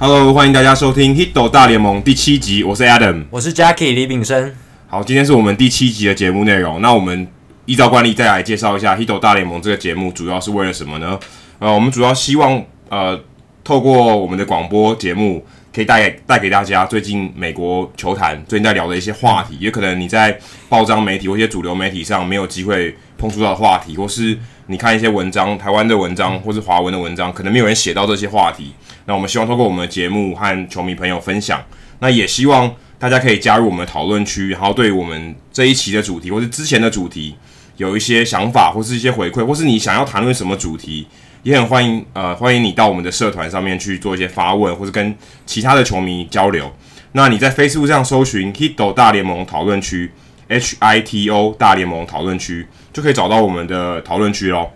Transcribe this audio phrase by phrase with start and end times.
[0.00, 4.54] Hello，欢迎大家收听《Hito 大联盟》第七集，我是 Adam，我是 Jackie 李炳生。
[4.86, 6.80] 好，今天是我们第七集的节目内容。
[6.80, 7.26] 那我们
[7.64, 11.18] 依照惯例再来介绍一下《Hito 大联盟》这个节目主要是为了什么呢？
[11.58, 13.20] 呃，我们主要希望呃
[13.64, 15.44] 透过我们的广播节目，
[15.78, 20.36] 可以带带给大家最近美国球坛最近在聊的一些话题，也可能你在
[20.68, 24.36] 报章媒体或一些主流媒体上没有机会碰触到的话题，或是
[24.66, 28.72] 你看一些文章，台湾的文章或是华文的文章，可能没有人写到这些话题。
[29.04, 31.64] 那我们希望透过我们的节目和球迷朋友分享，
[32.00, 37.36] 那也希望大家可以加入我们的讨论区，然后对我们这一期的主题或是之前的主题
[37.76, 41.06] 有一些想法或是一些回馈，或是你想要谈论什么主题，
[41.42, 45.14] 也很欢迎呃欢迎你到我们的社团上面去做一些发问，或是跟
[45.46, 46.72] 其他的球迷交流。
[47.12, 50.10] 那你在 Facebook 上搜寻 Hito 大联盟讨论区
[50.48, 54.70] H I T O 大联盟讨论区，就可以找到我们的讨论区喽。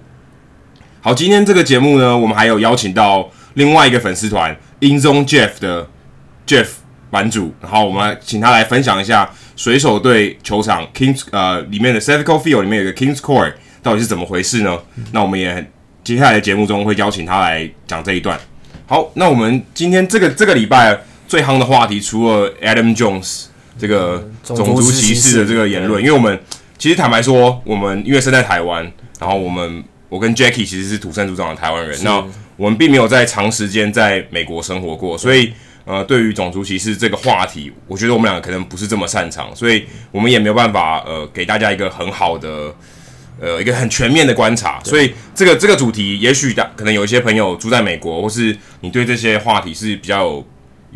[1.00, 3.30] 好，今天这个节目呢，我们还有邀请到。
[3.54, 5.86] 另外一个粉丝团 InZone Jeff 的
[6.46, 6.66] Jeff
[7.10, 14.78] 版主，然后我们来请他来分享一下水手队球场 Kings 呃里面的 Citico Field 里面有个 Kings Court 到底是怎么回事呢？
[15.12, 15.70] 那我们也很
[16.04, 18.38] 接下来的节目中会邀请他来讲这一段。
[18.86, 23.44] 好，那我们今天这个这个礼拜最夯的话题，除了 Adam Jones
[23.78, 26.38] 这个种族歧视的这个言论，因为我们
[26.78, 32.24] 其实坦白说，我们因为生在台湾，然后我们我跟 Jackie 其实是土生土长的台湾人，那。
[32.58, 35.52] 我们并没有在长时间在美国生活过，所以
[35.84, 42.72] 呃，对于种族歧视这个话题，我觉得我们两个可能不是这么擅长，所以我们也没有办法呃给大家一个很好的
[43.42, 44.80] 呃一个很全面的观察。
[44.84, 50.46] 所以这个这个主题，也许大可能有一些朋友住在美国，或是你对这些话题是比较有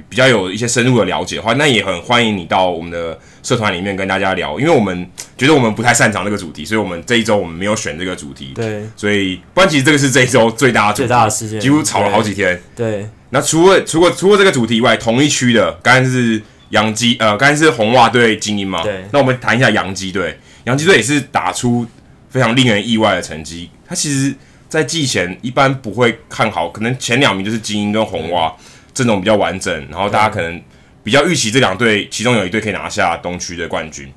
[0.08, 3.18] 比较有一些深入的了解的话，那也很欢迎你到我们的。
[3.46, 8.50] 社团里面跟大家聊，因为我们觉得我们不太擅长这个主题，所以我们这一周我们没有选这个主题。
[8.56, 12.60] 对，所以不然其实这个是这一周最大的最大的事件，几乎吵了好几天。
[12.74, 18.82] 对，对那除了除了除了这个主题以外，同一区的刚才是洋基，呃，刚才是红袜队精英嘛。
[18.82, 19.04] 对。
[19.12, 21.86] 那我们谈一下洋基队，洋基队也是打出
[22.36, 23.70] 非常令人意外的成绩。
[23.84, 24.34] 他其实，
[24.68, 28.54] 在季前一般不会看好，可能前两名就是精英跟红袜
[28.94, 30.62] 阵容比较完整，然后大家可能。
[31.06, 34.12] 比较预期这两队，其中有一队可以拿下东区的冠军。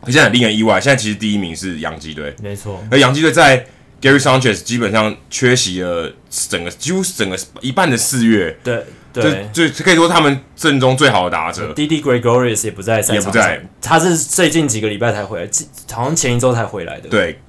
[0.00, 2.82] 可现在很令人意外，现在其实第一名是洋基队，没错。
[2.90, 3.66] 而洋基队在
[4.00, 8.82] Gary Sanchez 基本上缺席了整个几乎整个一半的四月，对
[9.22, 11.72] 对，就可以说他们阵中最好的打者。
[11.74, 15.50] Didi Gregorius 也不在，也不在，他是最近几个礼拜才回来，
[15.92, 17.08] 好像前一周才回来的。
[17.08, 17.40] 对，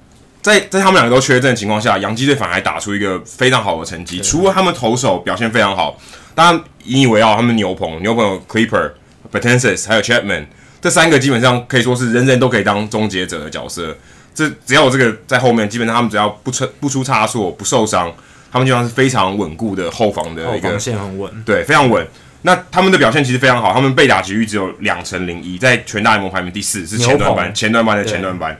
[0.42, 5.98] 在在他们两个都缺阵的情况下，洋基队反而还打出一个非常好的成绩，除了他们投手表现非常好。
[6.34, 8.92] 当然引以为傲，他们牛棚牛棚有 Clipper、
[9.32, 10.46] Betances 还有 Chapman，
[10.80, 13.96] 这三个基本上可以说是人人都可以当终结者的角色。
[14.32, 18.14] 这只要我这个在后面，基本上他们只要不出不出差错、不受伤，
[18.50, 22.06] 他们基本上是非常稳固的后防的一个后防线很稳，对，非常稳。
[22.42, 28.56] 那他们的表现其实非常好，他们被打击率只有两成零一，在全大联盟排名第四，是前段班前段班的前段班。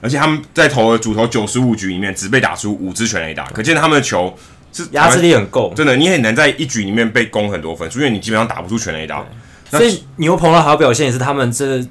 [0.00, 4.32] 而且他们在投的主投九十五局里面，只被打出五支全垒打，可见他们的球
[4.72, 4.86] 是。
[4.92, 9.24] 压制力很够，真的，你很难在一局里面被攻很多分，所以你基本上打不出全垒打。
[9.70, 11.84] 所以牛棚的好表现也是他们这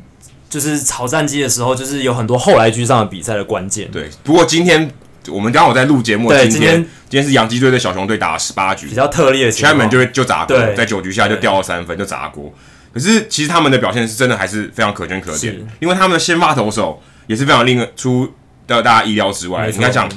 [0.49, 3.91] 就是炒战绩的时候，就是有很多后来居上的比赛的关键。
[3.91, 4.89] 对，不过今天
[5.31, 6.75] 我们刚好在录节目，今天
[7.09, 12.53] 今天是洋基队对小熊队打了十八局，比较特例的情况，Chapman 就就砸锅，在九局下就掉了三分就砸锅。
[12.93, 18.33] 可是其实他们的表现是真的还是非常可圈可点，因为他们的先发投手也是非常令人出
[18.65, 19.69] 到大家意料之外。
[19.71, 20.09] 你看，讲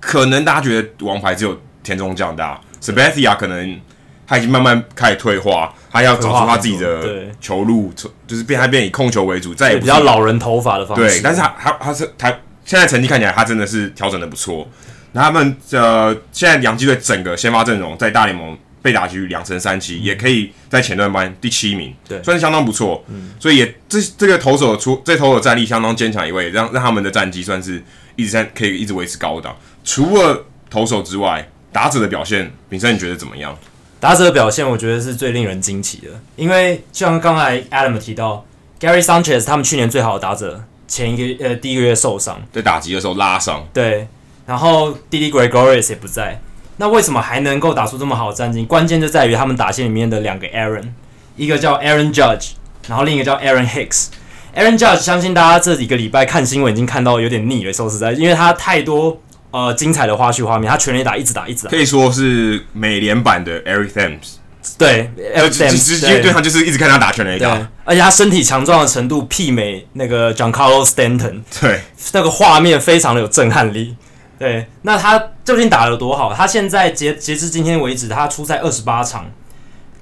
[0.00, 1.58] 可能大家觉得王牌只有。
[1.84, 3.80] 田中将大，Sabathia 可能
[4.24, 7.92] 他已经慢慢开始退化，他要找出他自己的球路，
[8.24, 11.02] 就是变他变以控球为主，再也不比较老人头发的方式。
[11.02, 12.32] 对，但是他他他是他
[12.64, 14.68] 现在成绩看起来他真的是调整的不错。
[15.12, 23.04] 那他们呃现在洋基队整个先发阵容在大联盟被打局两成三七，也可以在前段班第七名，对，算是相当不错。
[23.08, 27.82] 嗯，所以也这这个投手出这投手战力相当坚强一位，让让他们的战绩算是
[28.16, 29.56] 一直在可以一直维持高档。
[29.84, 31.48] 除了投手之外。
[31.74, 33.56] 打者的表现，炳生你觉得怎么样？
[33.98, 38.44] 打者的表现，我觉得是最令人惊奇的，因为像刚才 Adam 提到
[38.78, 44.06] ，Gary Sanchez 他们去年最好的打者，前一个呃第一个月受伤，在打击的时候拉伤，对，
[44.44, 46.38] 然后 Didi Gregorius 也不在，
[46.76, 48.62] 那为什么还能够打出这么好的战绩？
[48.66, 50.90] 关键就在于他们打线里面的两个 Aaron，
[51.36, 52.50] 一个叫 Aaron Judge，
[52.86, 54.08] 然后另一个叫 Aaron Hicks。
[54.54, 59.20] Aaron Judge 相信大家这几个礼拜看新闻已经看到有点腻了，说实在，因为他太多。
[59.54, 64.36] 呃，精彩的花絮画面，他全垒打一直打一直打，可以说是美联版的 Eric Thames。
[64.82, 71.42] 对，Eric Thames 直接对他就是一直看他打拳的一个，而且他身体强壮的程度媲美那个 Giancarlo Stanton。
[71.60, 71.80] 对，
[72.12, 73.96] 那个画面非常的有震撼力。
[74.38, 76.34] 对，那他究竟打得有多好？
[76.34, 79.30] 他现在截截至今天为止，他出赛二十八场，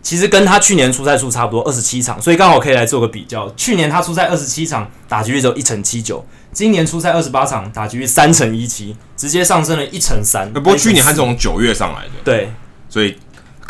[0.01, 3.53] 其实跟他去年出赛数差不多，二十七场，所以刚好可以来做个比较。
[3.55, 10.51] 去年他出赛二十七场，打击率只有一成七九，今年出赛二十八场，打击率三成一七，直接上升了一成三。
[10.55, 12.51] 不过去年他是从九月上来的，对，
[12.89, 13.19] 所以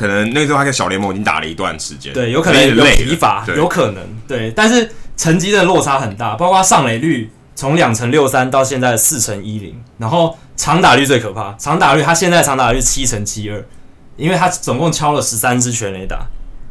[0.00, 13.62] 可能那时候他在小联盟已经打了一段时间，对，有可能有疲乏，有可能，对，但是成绩的落差很大，包括上垒率从两成六三到现在的四成一零，然后长打率最可怕，长打率他现在长打率七成七二。
[14.16, 16.18] 因为他总共敲了十三支全垒打，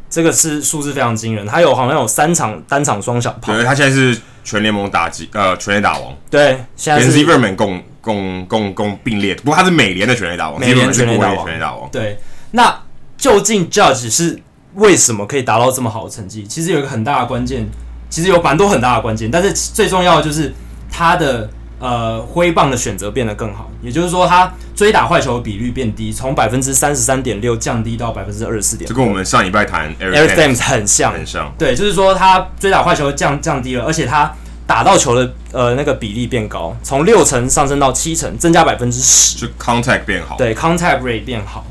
[0.08, 1.44] 这个是数字非常惊人。
[1.44, 3.52] 他有好像有三场单场双响炮。
[3.52, 6.16] 对，他现在是全联盟打击呃全垒打王。
[6.30, 7.10] 对，现在是。
[7.10, 10.60] 跟 Zimmerman 共共共共并列，不过他是美联的全垒打王。
[10.60, 11.44] 美联全垒打王。
[11.44, 11.90] 全垒打王。
[11.90, 12.16] 对，
[12.52, 12.72] 那
[13.20, 14.42] 究竟 Judge 是
[14.74, 16.44] 为什么可以达到这么好的成绩？
[16.48, 17.68] 其实有一个很大的关键，
[18.08, 20.52] 其实有蛮多很大的关键，但是最重要的就是
[20.90, 21.48] 他的。
[21.82, 28.86] 呃，挥棒的选择变得更好，也就是说，他追打坏球的比率变低，从百分之三十三点六降低到百分之二十四点。
[28.86, 31.50] 这跟我们上礼拜谈 Eric Thames 很像，很像。
[31.58, 34.30] 对，就是说他追打坏球降降低了，而且他
[34.66, 39.38] 打到球的呃那个比例变高，从六成上升到七成，增加百分之十。
[39.38, 40.36] 就 contact 变好。
[40.36, 41.64] 对，contact rate 变好。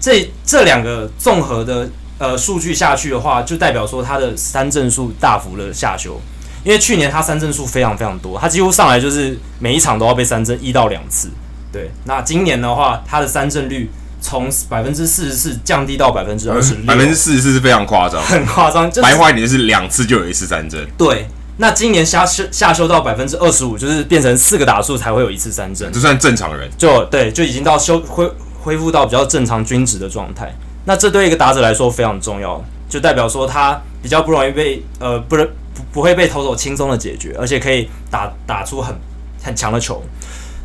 [0.00, 1.88] 这这两个综合的
[2.18, 6.20] 呃数据下去的话，就代表说他的三振数大幅的下修。
[6.64, 11.30] 因为去年他三振数非常非常多，他几乎上来就是每一场都要被三振一到两次。
[11.72, 13.88] 对，那今年的话，他的三振率
[14.20, 18.90] 从百分之四十四降低到百分之二十六， 百分之四十四是非常夸张，很夸张。
[18.90, 20.84] 就是、白话一点是两次就有一次三振。
[20.98, 21.28] 对，
[21.58, 26.68] 那今年下修下修到百分之二十五，就是变成四个打数才会有一次三振，这算正常人。
[26.76, 28.28] 就对，就已经到修恢
[28.66, 30.52] 恢复到比较正常均值的状态。
[30.84, 35.48] 那这对一个打者来说非常重要，就代表说他比较不容易被呃不能。
[35.76, 38.96] 不不会被投手轻松的解决，而且可以打打出很
[39.42, 40.02] 很强的球。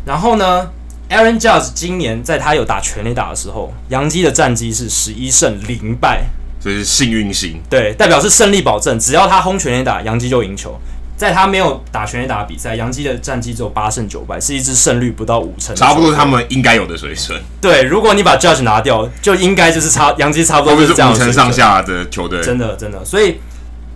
[0.05, 0.69] 然后呢
[1.09, 6.23] ，Aaron Judge 今年在他有打全垒打的时候，杨基的战绩是十一胜零败，
[6.61, 7.59] 所以是幸运星。
[7.69, 10.79] 对，代表是胜利保证，只要他轰全垒打，杨基就赢球。
[11.21, 17.39] 在他没有打全垒打的比赛，杨基的战绩只有八胜九败，是一支胜率不到五成，差不多他们应该有的水准。
[17.61, 22.41] 对，如果你把 Judge 拿掉，就应该就是差杨基差不多就是这样五成上下的球队。
[22.41, 23.39] 真的真的，所以。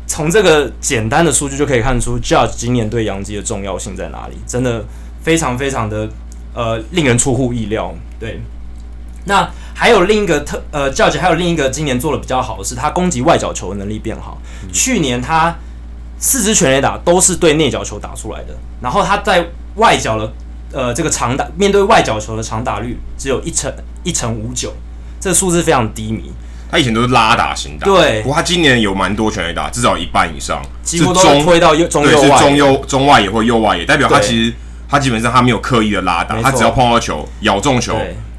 [0.07, 4.37] 从这个简单的数据就可以看出，Judge 今年对杨基的重要性在哪里？
[4.45, 4.85] 真的
[5.23, 6.07] 非常非常的
[6.53, 7.91] 呃令人出乎意料。
[8.19, 8.39] 对，
[9.25, 14.39] 那还有另一个特呃，Judge 还有另一个今年做的比较好的是，他攻击外角球的能力变好。
[14.61, 15.53] 嗯、去年他
[16.17, 19.45] 四支全垒打都是对内角球打出来的，然后他在
[19.75, 20.33] 外角的
[20.71, 23.71] 呃这个长打面对外角球的长打率只有一成
[24.03, 24.73] 一成五九，
[25.19, 26.31] 这个数字非常低迷。
[26.71, 28.21] 他以前都是拉打型打，对。
[28.21, 34.53] 不过他今年有蛮多全垒打，至少一半以上，几乎都推到右中右外，是中右中外野或右外野，代表他其实
[34.89, 37.95] 他基本上他没有刻意的拉打，他只要碰到球咬中球，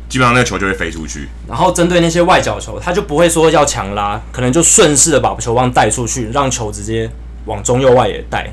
[0.09, 1.29] 基本上那个球就会飞出去。
[1.49, 7.09] 然后针对那些外角球，他就不会说要强拉，可能就顺势的把球棒带出去，让球直接
[7.47, 8.53] 往中右外野带，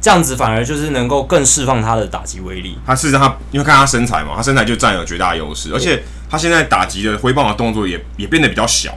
[0.00, 2.78] 这样子反而就是能够更释放他的打击威力。
[2.86, 8.96] 他事实上他因为看他身材嘛，他身材就占有绝大优势，而且他现在打击的挥棒的动作也也变得比较小。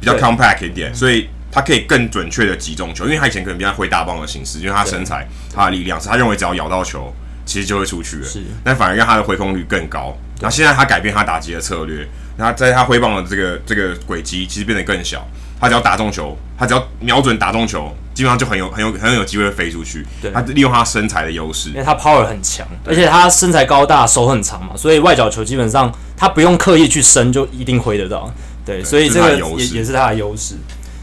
[0.00, 7.14] 比较 compact 一点，所以他可以更准确的击中球，因为他以前可能比较挥大棒的形式，因为他身材、他的力量是他认为只要咬到球，
[7.44, 8.24] 其实就会出去了。
[8.24, 10.16] 是，那反而让他的回空率更高。
[10.40, 12.08] 那现在他改变他打击的策略，
[12.38, 15.28] 那在他挥棒的这个这个轨迹其实变得更小。
[15.60, 20.06] 他只要打中球，他只要瞄准打中球，基本上就很有很有很有机会飞出去。
[20.22, 28.32] 对，他利用他身材的优势，因为他 power 很强，而且他身材高大，手很长嘛，所以外角球基本上他不用刻意去伸，就一定挥得到。
[28.64, 30.54] 对，所以这个也也是他的优势。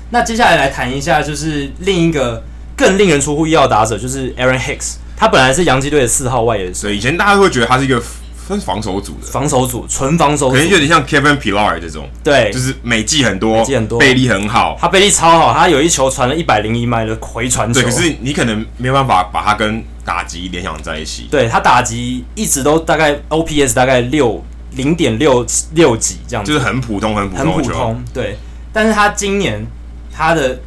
[0.10, 2.43] 那接下来来谈一下，就是另一个
[2.75, 4.96] 更令人出乎意料的打者，就是 Aaron Hicks。
[5.17, 8.01] 他本来是洋基队的四号外野手，所以以前大家会觉得他是一个
[8.48, 12.10] 分防守组的防守组，纯防守组，可能有点像 Kevin Pillar 这种。
[12.24, 14.77] 对，就是美技很多，美技很多，臂力很好。
[14.80, 17.82] 他背力超好，他有一球传了一百零一迈的回传球。
[17.82, 21.27] 对，可是你可能没有办法把他跟打击联想在一起。
[21.30, 24.44] 对，他打击一直都大概 OPS 大概六。
[24.72, 28.04] 零点六六几这样子，就是很普通，很普通，很普通。
[28.13, 28.38] 对，
[28.72, 29.66] 但是他今年
[30.13, 30.60] 他的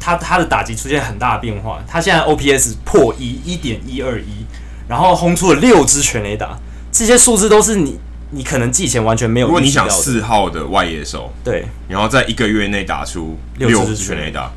[0.00, 4.46] 他他的打击出现很大的变化，他现在 OPS 破一，一点一二一，
[4.88, 6.56] 然后轰出了六支全垒打，
[6.98, 7.96] 这些数字都是你
[8.32, 9.46] 你可能季前完全没有。
[9.46, 14.50] 如果你想四号的外野手，对，然后在一个月内打出六支全垒打，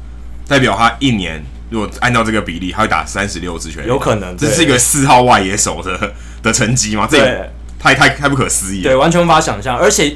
[0.47, 7.07] 代表他一年如果按照这个比例，他会打三十六支全垒打，有可能，这是一个四号外野手的 的成绩吗？
[7.07, 7.49] 对。
[7.79, 9.75] 太太太不可思议了，对，完全无法想象。
[9.75, 10.15] 而且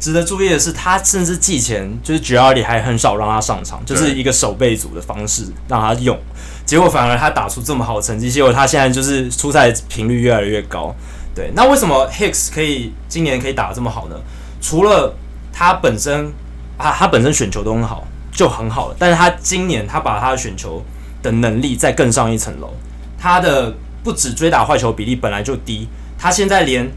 [0.00, 6.18] 值得注意的是，他甚至季前就是 Girardi 还很少让他上场，就是一个守备组的方式让他用，
[6.66, 10.92] 结果反而他打出这么好的成绩，结果他现在就是出赛频率越来越高。
[11.38, 14.16] 对，那为什么 Hicks 可以今年可以打得这么好呢？
[14.60, 15.14] 除了
[15.52, 16.32] 他本身
[16.76, 18.96] 啊，他本身选球都很好，就很好了。
[18.98, 20.82] 但是他今年他把他的选球
[21.22, 22.74] 的能力再更上一层楼，
[23.16, 25.86] 他的不止追打坏球比例本来就低，
[26.18, 26.90] 他现在连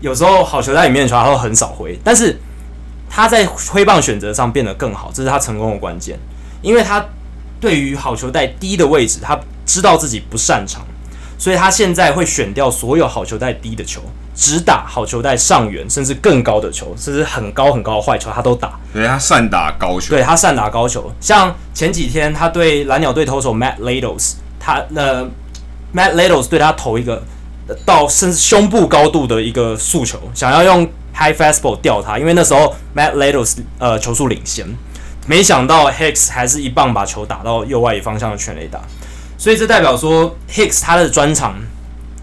[0.00, 2.40] 有时候好球带里面的球他都很少挥，但是
[3.08, 6.18] 他在挥棒选择上变得更好，这是他成功的关键，
[6.60, 7.06] 因为他
[7.60, 10.84] 对于好球带低的位置，他知道自己不擅长，
[11.40, 14.00] 所以他现在会选掉所有好球带低的球。
[14.32, 18.78] 只打好球带上缘，甚至更高的球，甚至很高很高的坏球，他都打。
[18.90, 20.14] 对，他善打高球。
[20.14, 21.12] 对，他善打高球。
[21.20, 25.28] 像前几天他对蓝鸟队投手 Matt Latos，他呃
[25.92, 27.22] Matt Latos 对他投一个
[27.84, 34.66] 到甚至胸部高度的一个速球，想要用 High Fastball 吊他，因为那时候 Matt Latos 呃球速领先，
[35.26, 38.80] 没想到 Hicks 还是一棒把球打到右外野方向的全垒打，
[39.40, 41.56] 所以这代表说 Hicks 他的专长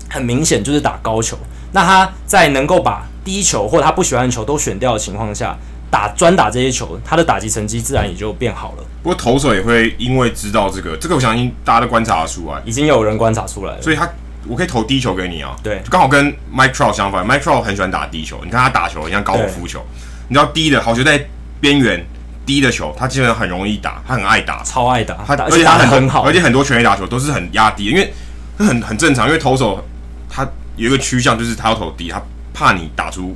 [0.07, 1.35] 很明显就是打高球。
[1.71, 5.57] 那他在能够把低球或者他不喜欢的球都选掉的情况下，
[5.89, 8.83] 打专打这些球，他的打击成绩自然也就变好了。
[9.01, 13.81] 不过投手也会因为知道这个，这个我相信大家都观察得出来，已经有人观察出来了。
[13.81, 14.07] 所以他
[14.47, 18.39] 我可以投低球给你啊，对，刚好跟 Mike Trout 相反，Mike Trout 很喜欢打低球。
[18.45, 19.83] 你看他打球，像高尔夫球，
[20.27, 21.27] 你知道低的好球在
[21.59, 22.05] 边缘
[22.47, 28.11] 低的球，他基本上很容易打，他很爱打，超爱打，他打而且他打得很好，而且很多全垒打球都是很压低，因为
[28.57, 29.85] 很很正常，因为投手
[30.27, 30.47] 他。
[30.77, 32.21] 有一个趋向就是他要投低，他
[32.53, 33.35] 怕你打出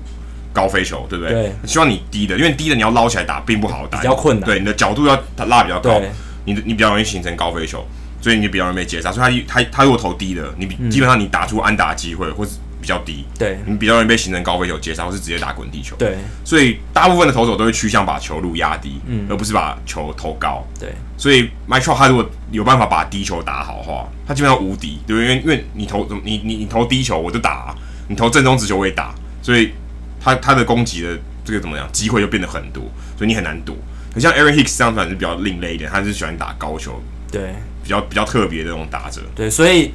[0.53, 1.33] 高飞球，对不对？
[1.33, 1.51] 对。
[1.65, 4.45] 希望你低的，因为低的你要捞起来打并不好打，比较困难。
[4.47, 5.99] 对，你的角度要拉比较高，
[6.45, 7.83] 你的你比较容易形成高飞球，
[8.21, 9.11] 所以你比较容易被截杀。
[9.11, 12.51] 所以他他他如果投低的，你基本上你打出安打机会或是
[12.81, 15.95] 比较低，对，你比较容易被形成高飞球接杀，或是直接打滚地球。
[15.97, 16.17] 对。
[16.43, 20.65] 所以大部分的投手都会趋向把球路压低，嗯，而不是把球投高。
[20.79, 20.93] 对。
[21.17, 25.27] 所以 Mike Trout 他如果有办法把低球打好的话，他基本上无敌，对不对？
[25.27, 27.75] 因为因为你投你你你投低球，我就打啊。
[28.07, 29.71] 你投正中直球我也打，所以
[30.19, 32.83] 他他的攻击的这个怎么样，机会就变得很多，
[33.17, 33.73] 所以你很难躲。
[34.13, 39.21] 很像 Aaron Hicks 这样反正是比较另类一点，他是喜欢打高球，对，比较比较特别的那种打者。
[39.33, 39.93] 对，所以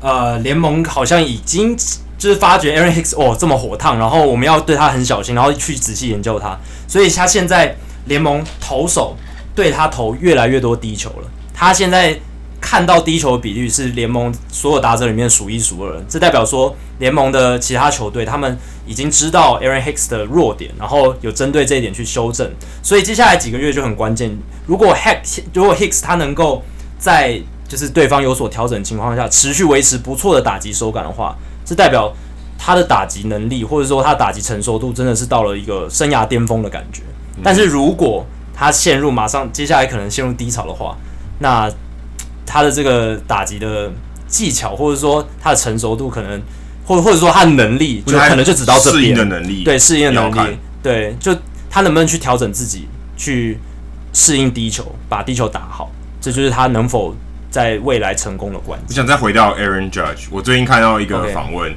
[0.00, 1.76] 呃，联盟好像已经
[2.18, 7.74] 就是发觉 Aaron Hicks 哦这么火烫，然后我们要对他很小心，然后去仔细研究他，所以他现在
[8.06, 9.16] 联盟投手
[9.54, 12.18] 对他投越来越多低球了，他现在。
[12.60, 22.50] 看到低球的比率是联盟所有打者里面数一数二，这代表说联盟的其他球队他们已经知道 Aaron Hicks 的弱点，然后有针对这一点去修正。
[22.82, 24.36] 所以接下来几个月就很关键。
[24.66, 26.64] 如果 Hicks 如果 Hicks 他能够
[26.98, 31.36] 在就是对方有所调整的情况下持续维持不错的打击手感的话，
[31.68, 32.10] 这代表
[32.56, 37.02] 他的打击能力或者说他打击成熟度真的是到了一个生涯巅峰的感觉。
[37.42, 40.96] 但是如果他陷入马上接下来可能陷入低潮的话，
[41.40, 41.70] 那
[42.46, 43.92] 他的这个打击的
[44.26, 46.40] 技巧，或者说他的成熟度，可能，
[46.86, 49.04] 或或者说他的能力，就可能就只到这边。
[49.04, 51.36] 适应的能力，对，适应的能力，对，就
[51.68, 53.58] 他能不能去调整自己，去
[54.12, 57.14] 适应低球，把地球打好，这就是他能否
[57.50, 58.86] 在未来成功的关键。
[58.88, 61.74] 我想再回到 Aaron Judge，我最近看到一个访问.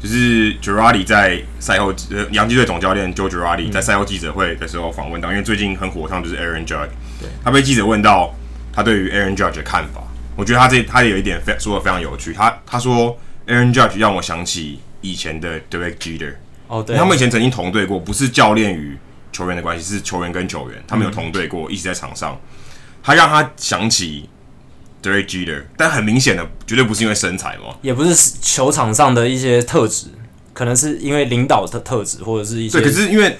[0.00, 6.88] 就是 Girardi 在赛后，呃，洋基队总教练 Joe Girardi 在赛后记者会的时候访问到，因为最近很火烫，就是 Aaron Judge，
[7.20, 8.34] 对，他被记者问到
[8.72, 10.02] 他对于 Aaron Judge 的看法。
[10.34, 16.34] 我觉得他这他也有一点非说的非常有趣，他他说 Aaron Judge 让我想起以前的 Derek Jeter，
[16.66, 18.98] 哦对，他们以前曾经同队过，不是教练与
[19.30, 22.36] 球员的关系，是球员跟球员，他们有同队过，一直在场上。
[23.04, 24.28] 他让他想起
[25.02, 30.06] Derek Jeter，但很明显的绝对不是因为身材嘛，也不是球场上的一些特质，
[30.52, 32.80] 可能是因为领导的特质或者是一些。
[32.80, 33.38] 对，可是因为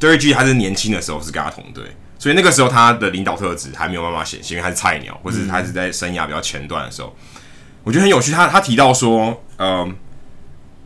[0.00, 1.84] Derek Jeter 他是年轻的时候是跟他同队。
[2.18, 7.16] 所以那个时候他的领导特质还没有办法显现，因为他是菜鸟，或者他是在生涯比较前段的时候。
[7.16, 7.40] 嗯、
[7.82, 9.88] 我觉得很有趣，他他提到说，呃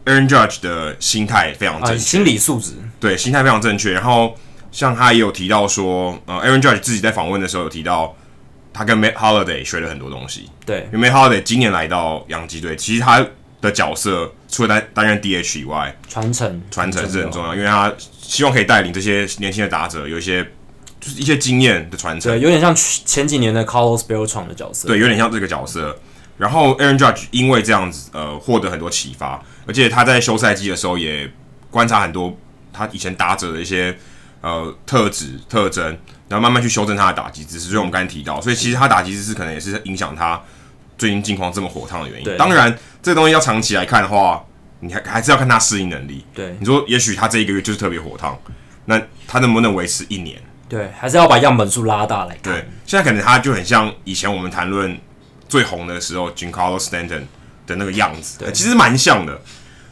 [0.05, 3.91] ，Aaron Judge 的心态非常正心理素质对，心态非常正确。
[3.91, 4.37] 然后
[4.71, 8.17] 像他也有提到说，呃，Aaron Judge 自己在访问的时候有提到，
[8.75, 10.51] 他跟 Matt Holliday 学了很多东西。
[10.67, 13.27] 对，因为 Matt Holliday 今年来到洋基队，其实他
[13.63, 17.91] 的角色除了担担任 DH 以外，传承传承是很重要，因为他
[18.21, 20.47] 希望可以带领这些年轻的打者有一些。
[21.01, 25.95] 就是一些经验的传承，对，有点像前几年的 Carlos Beltran 的角色，对，有点像这个角色。
[26.39, 31.31] 然后 Aaron Judge 因为这样子，呃，获得很多启发，而且他在休赛季的时候也
[31.71, 32.35] 观察很多
[32.73, 33.95] 他以前打者的一些
[34.45, 35.85] 呃特质特征，
[36.29, 37.69] 然后慢慢去修正他的打击姿势。
[37.69, 40.39] 所以我们刚才提到，所以其实他打击姿势可能也是影响他
[40.99, 42.25] 最近近况这么火烫的原因。
[42.25, 44.45] 对当然，这个东西要长期来看的话，
[44.81, 46.27] 你还还是要看他适应能力。
[46.35, 48.39] 对，你说也许他这一个月就是特别火烫，
[48.85, 50.39] 那他能不能维持一年？
[50.69, 52.53] 对，还是要把样本数拉大来看。
[52.53, 54.99] 对，现在可能他就很像以前我们谈论
[55.49, 57.23] 最红的时候，Giancarlo Stanton
[57.67, 59.41] 的那个样子，对，其实蛮像的。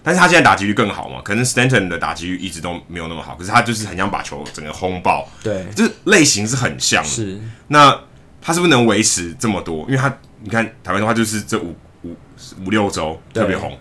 [0.04, 1.20] 但是他现在打击率更好嘛？
[1.22, 5.28] 可能 Stanton 的打击率一直都没有那么好，可是他就是很想把球整个轰爆。
[5.44, 7.08] 对，就是类型是很像的。
[7.08, 7.96] 是，那
[8.40, 9.82] 他是不是能维持这么多？
[9.82, 12.16] 因为他你看台湾的话，就是这五五
[12.64, 13.78] 五六周特别红，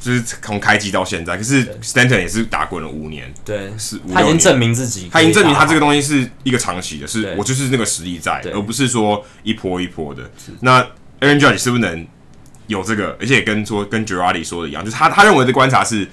[0.00, 1.36] 就是从开机到现在。
[1.36, 10.28] 可是 Stanton 也是打滚了五年，对，是他已经证明自己，他已经证明他这个东西是一个长期的，是我就是那个实力在，对而不是说一波一波的。
[10.62, 10.82] 那
[11.20, 12.06] Aaron Judge 是不是能？
[12.66, 16.08] 有这个，而且也跟说跟 Girardi 说的一样，就是他他认为的观察是，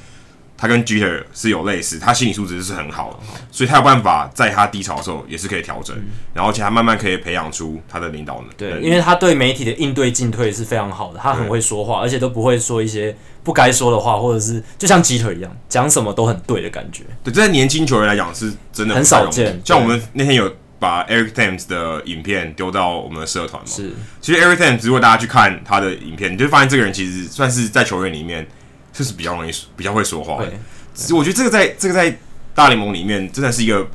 [0.58, 3.20] 他跟 Jeter 是有类似，他心理素质是很好的，
[3.52, 8.54] 所以他有办法在他低潮的时候也是可以调整，嗯、然后而且他慢慢可以培养出他的领导能力。
[8.58, 17.04] 对，因为他对媒体的应对进退是非常好的，他很会说话，而且都不会说一些不该说的话，或者是就像 Jeter 一样，讲什么都很对的感觉。
[17.24, 19.62] 对，这在年轻球员来讲是真的很少见。
[19.64, 20.54] 像我们那天有。
[20.80, 23.70] 把 Eric Thames 的影片丢到我们的社团嘛？
[23.70, 28.48] 是，其实 Eric Thames 如果大家去看他的影片，你就发现这个人其实算是在球员里面
[28.94, 30.50] 就是比较容易、比较会说话的。
[30.94, 32.18] 其实我觉得这个在这个在
[32.56, 33.86] 大联盟里面真的是一个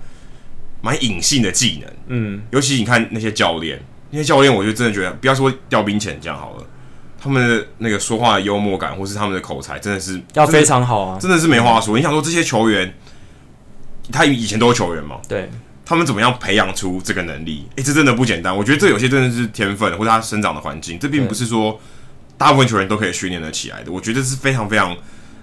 [0.83, 1.91] 蛮隐性的技能。
[2.09, 6.67] 嗯，尤其你看那些教练，那些教练，我就真的觉得，不要说调兵遣将好了，
[7.19, 11.97] 他们的那个说话的幽默感，或是他们的口才，真的是要非常好啊，真的是没话说。
[11.97, 12.95] 你想说这些球员，
[14.13, 15.21] 他以前都是球员嘛？
[15.27, 15.51] 对。
[15.85, 17.67] 他们怎么样培养出这个能力？
[17.77, 18.57] 诶、欸，这真的不简单。
[18.57, 21.79] 我觉得这有些真的是天分，或者他生长的环境，这并不是说
[22.39, 23.93] 大部分球员都可以训练得起来的。
[23.93, 24.97] 我觉得是非常非常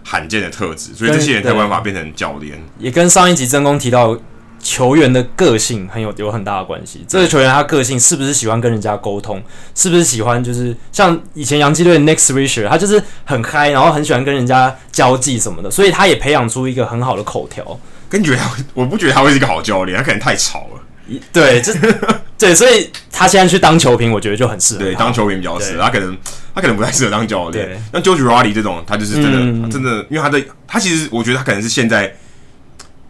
[0.04, 2.60] 罕见的特质，所以这些人才有办法变成教练。
[2.80, 4.18] 也跟上一集曾公提到
[4.60, 7.06] 球员的个性很有有很大的关系。
[7.08, 9.42] 这个球员他个性是不是喜欢跟人家沟通？
[9.76, 17.80] 是不是喜欢就是像以前洋基队的 Nick Swisher，他就是很嗨，然后很喜欢跟人家交际什么的，所以他也培养出一个很好的口条。
[18.12, 18.42] 跟觉得
[18.74, 21.20] 我不觉得他会是一个好教练，他可能太吵了。
[21.32, 21.74] 对，这
[22.38, 24.82] 对，所以他现在去当球评，我觉得就很适合。
[24.82, 25.84] 对，当球评比较适合。
[25.84, 26.18] 他可能
[26.54, 27.82] 他可能不太适合当教练。
[27.94, 32.14] 像 Joe Girardi 这种，他就是真的，嗯、真的，因为他的他其实我觉得他可能是现在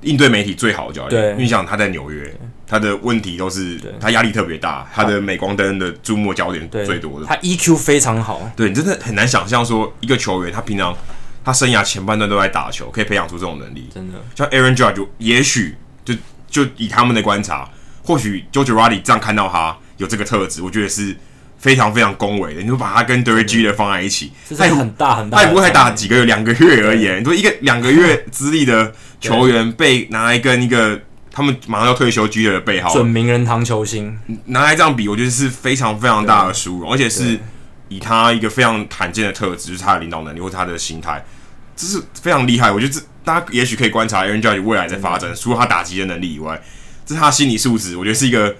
[0.01, 1.22] 应对媒体最好的教练。
[1.22, 2.31] 对，因为想他在纽约，
[2.67, 7.25] 他的问题都是他压力特别大，他的镁光灯的注目焦点最多的。
[7.25, 8.51] 他 EQ 非常好。
[8.55, 10.96] 对，你真的很难想象说一个球员他平常。
[11.43, 13.89] 他生涯前半段都在打球，可以培养出这种能力。
[13.93, 15.75] 真的，像 Aaron Judge，也许
[16.05, 16.13] 就
[16.47, 17.67] 就以他们的观察，
[18.03, 21.17] 或许 Joe Girardi 这样看到他有这个特质，我觉得是
[21.57, 22.61] 非常非常恭维的。
[22.61, 27.21] 你就把他跟 Derek Jeter 放在一起，他也很大很大，他也不会才打几个月，两个月而言。
[27.21, 31.01] 你说一个两个月资历的球员被拿来跟一个
[31.31, 37.39] 他们马上要退休 Jeter 的背号准名人堂球星拿来这样比，我觉得是非常非常大的殊荣，而且是。
[37.91, 41.21] 以他一个非常罕见的特质，就是他的领导能力或他的心态，
[41.81, 42.72] 这是非常厉害。
[42.72, 46.61] 我觉得这大家也许可以观察 Aaron Judge 未来的发展，除了他打击的能力以外，
[47.05, 47.98] 这是他心理素质。
[47.98, 48.55] 我觉得是一个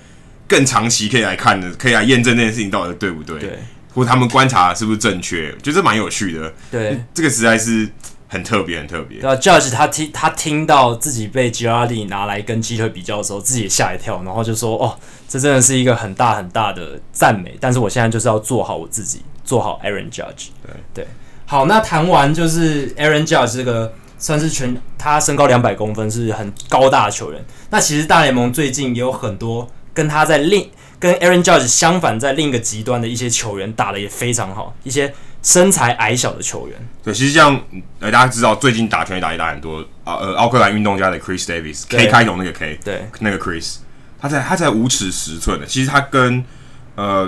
[0.48, 3.60] 更长期可以来看的，可以来验证这件事情到底对不对，对，
[3.94, 6.54] 或者他们观察是不是正确，我觉得这蛮有趣的。
[6.72, 7.90] 对，这个实在是。
[8.32, 9.20] 很特别，很特别。
[9.20, 20.48] 对啊，Judge 他听他听到自己被 Girardi 拿来跟 Jeter 比较的时候，自己也吓一跳，然后就说：“哦，这真的是一个很大很大的赞美。”但是我现在就是要做好我自己，做好 Aaron Judge。
[20.66, 21.08] 对对，
[21.52, 27.46] 好，那谈完就是 Aaron Judge 这个算是全他身高两百公分，是很高大的球员。
[27.72, 35.14] 那其实大联盟最近也有很多跟他在另跟 Aaron Judge 相反，在另一个极端的一些球员打的也非常好，一些。
[35.44, 37.60] 身材矮小的球员，对，其实像，
[38.00, 43.78] 呃，大家知道最近打拳也打一打很多啊，呃，奥克兰运动家的 Chris Davis，K 开头那个 K，对，那个 Chris，
[44.22, 46.46] 他在他在五尺十寸的，其实他跟
[46.94, 47.28] 呃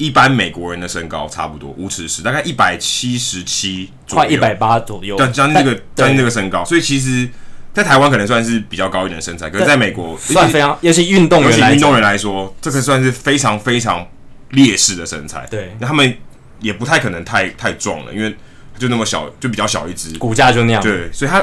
[0.00, 7.28] 一般美国人的身高差不多，五尺十，大概一百七十七，快一百八左右，对，将近那个将近那个身高，所以其实，
[7.74, 14.06] 在台湾可能算是比较高一点的身材，可是在美国算非常，尤其运动员，尤其运动员来说，这个算是非常非常
[14.50, 16.16] 劣势的身材，对，那他们。
[16.62, 18.36] 也不太可能太太壮了，因为
[18.78, 20.82] 就那么小，就比较小一只，骨架就那样。
[20.82, 21.42] 对，所以他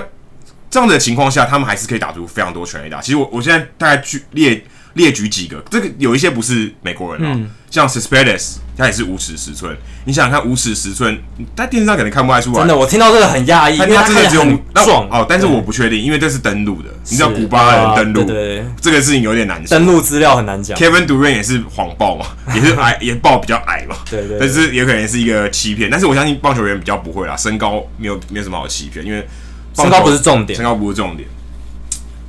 [0.70, 3.02] 这样的情况下，他们还是可以打出非常多全垒打。
[3.02, 4.64] 其实我我现在大概去列
[4.98, 9.78] 列举几个，这个有一些不是美国人啊，嗯、像 Suspedes，他也是五尺十寸。
[10.04, 11.18] 你想想看，五尺十寸，
[11.56, 12.58] 在电视上可能看不太出来。
[12.60, 14.44] 真的，我听到这个很讶异，因为他真的只有
[14.86, 19.78] 壮哦，但是我不确定，因为这是登录的，你知道古巴人登录，对对，这个事情有点难说。
[19.78, 20.78] 登录资料很难讲。
[20.78, 24.38] Kevin Durant 也是谎报嘛， 也是矮，也报比较矮嘛，对对。
[24.40, 29.28] 但是也可能是一个欺骗，但是我相信棒球员比较不会啦，身高没有没有什么好欺骗，因为
[29.76, 31.28] 身高不是重点，身高不是重点。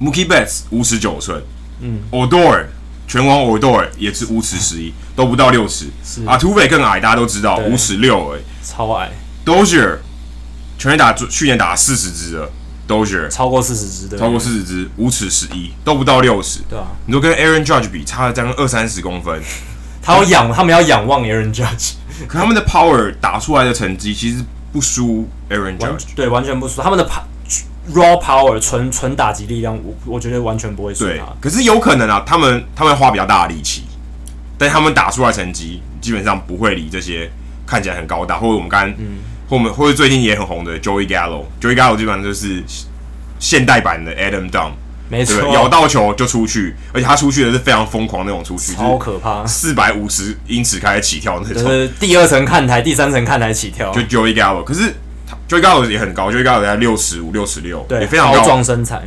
[0.00, 1.42] Mookie Betts 五尺九寸，
[1.80, 2.64] 嗯，Odor。
[3.06, 5.86] 拳王 Odor 也是五尺十一，都不到六尺。
[6.26, 9.10] 啊，土匪更矮，大家都知道，五尺六哎，超矮。
[9.46, 9.96] Dozier
[10.76, 12.50] 全垒打去年打四十支了
[12.86, 16.60] ，Dozier 超过四十支的，超过四十支，五尺十一，都不到六十。
[16.68, 19.42] 对啊，你说跟 Aaron Judge 比，差了将近二三十公分。
[20.02, 21.92] 他要仰，他们要仰望 Aaron Judge，
[22.26, 24.44] 可他们的 power 打出来的成绩其实。
[24.70, 26.82] 不输 Aaron Judge，对，完全不输。
[26.82, 27.08] 他们的
[27.94, 31.26] raw power 纯纯打击力量，我我觉得完全不会输他。
[31.40, 33.82] 可是有可能啊，他们他们花比较大的力气，
[34.56, 37.30] 但他们打出来成绩基本上不会离这些
[37.66, 42.62] 看起来很高大，或者我们刚刚，嗯、或我们或者最近也很红的 Joey Gallo，Joey Gallo 基本上就是
[43.38, 44.72] 现代版的 Adam Dunn。
[45.10, 51.64] 没错，咬到球就出去，而且他出去的是非常疯狂那种出去，超可怕，四百五十英尺开始起跳那种。
[51.64, 53.90] 就是第二层看台，第三层看台起跳。
[53.90, 54.94] 就 Joey Gallo，可是
[55.48, 59.02] Joey Gallo 也很高，Joey Gallo 在六十五、六十六，对，也非常高壮身材。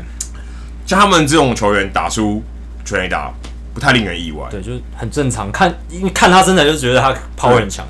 [0.85, 2.43] 像他们这种球员打出
[2.83, 3.31] 全垒打，
[3.73, 4.47] 不太令人意外。
[4.49, 5.51] 对，就是很正常。
[5.51, 7.85] 看，因为看他身材就觉得他 power 很强。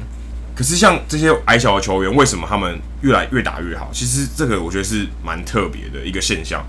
[0.54, 3.90] 可是像这些矮小的球员，为什么他们越来越打越好？
[3.94, 6.64] 其实这个我觉得是蛮特别的一个现象。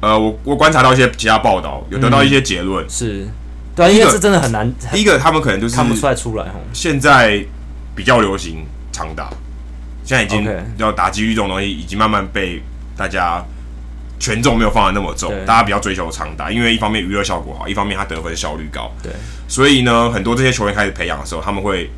[0.00, 3.26] 呃，我我观察到一些其他报道，有得到一些结论，嗯，是，
[3.74, 4.70] 对，因为这真的很难。
[4.92, 6.44] 第一个，他们可能就是看不出来出来。
[6.74, 7.42] 现在
[7.94, 9.30] 比较流行长打，
[10.06, 12.62] 现在已经要打击率这种东西，已经慢慢被
[12.96, 13.44] 大家
[14.20, 18.90] 权重没有放的那么重，大家比较追求长打，因为一方面娱乐效果好，一方面他得分效率高。
[19.02, 19.12] 对，
[19.48, 21.90] 所以呢，很多这些球员开始培养的时候，他们会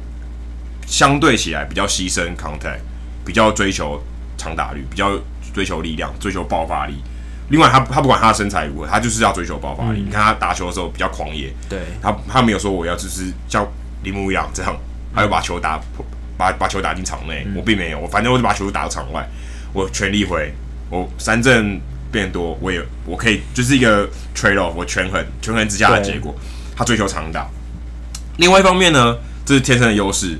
[0.87, 2.81] 相对起来比较牺牲 contact，
[3.27, 4.03] 比较追求
[4.39, 5.11] 长打率，比较
[5.53, 6.95] 追求力量，追求爆发力。
[7.51, 10.01] 另外他，他他不管他的身材如何，他就是要追求爆发力。
[10.01, 13.67] 嗯、你看他打球的时候比较狂野，对，他他没有说我要就是像
[14.03, 14.75] 铃木一样这样，
[15.15, 15.79] 还有把球打
[16.39, 19.29] 把把球打进场内，嗯、我并没有，我反正我就把球打到场外，
[19.75, 20.51] 我全力回，
[20.89, 21.79] 我三振
[22.11, 26.35] 变多，我也我可以就是一个 trade off，我权衡权衡之下的结果，
[26.75, 27.47] 他追求长打。
[28.39, 30.39] 另外一方面呢，这是天生的优势，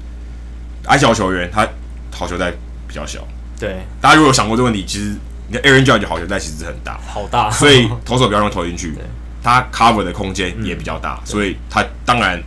[0.87, 1.69] 矮小球员他
[2.13, 2.51] 好球带
[2.87, 3.27] 比较小，
[3.59, 5.17] 对，大家如果有想过这个问题，其实。
[5.51, 8.93] 你的 Aaron Judge 好球带其实很大，好大，所以投手比较容易投进去，
[9.43, 12.39] 他 cover 的空间也比较大，所以他当然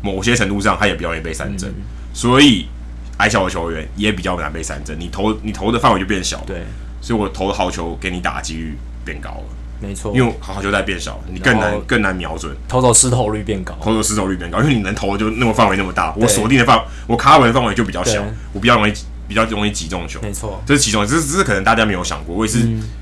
[0.00, 1.74] 某些程度上他也比较容易被三振，
[2.12, 2.68] 所以
[3.18, 6.62] 矮小的球员也比较难被三振，你投你投的范围就变小了，对，
[7.00, 9.44] 所以我投的好球给你打的几率变高了，
[9.80, 18.92] 没错，因为好球在变小，你更难更难瞄准，投手失投率变高，投手失投率变高，因为你能投的就那么范围那么大，我锁定的范我 cover 的范围就比较小，我比较容易。
[19.26, 22.36] 比较容易击中球，没错，这是其中，这是这是可能大家没有想过。
[22.36, 22.58] 我也是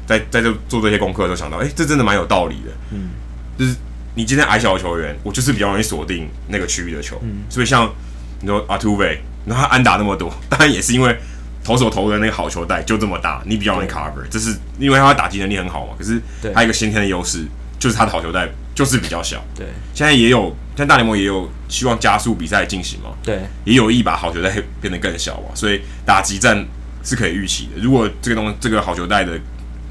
[0.06, 2.70] 在在这做这些功课的时候想到，哎、欸，这真的蛮有道理的。
[2.92, 3.10] 嗯，
[3.58, 3.74] 就是
[4.14, 7.18] 你今天矮小的球员，我就是比较容易锁定那个区域的球。
[7.22, 7.92] 嗯，所以像
[8.40, 9.18] 你说 Altuve，然
[9.50, 11.16] 后他安打那么多， 当然也是因为
[11.64, 14.26] 投手投的那个好球带就这么大，你比较容易 cover。
[14.30, 15.94] 这是因为他打击能力很好嘛。
[15.98, 16.20] 可是
[16.54, 17.44] 他有一个先天的优势，
[17.78, 19.42] 就是他的好球带就是比较小。
[19.54, 20.54] 对，现在也有。
[20.74, 23.10] 像大联盟也有希望加速比赛进行嘛？
[23.22, 24.50] 对，也有意把好球带
[24.80, 26.66] 变得更小嘛，所以打击战
[27.04, 27.82] 是可以预期的。
[27.82, 29.38] 如果这个东西这个好球带的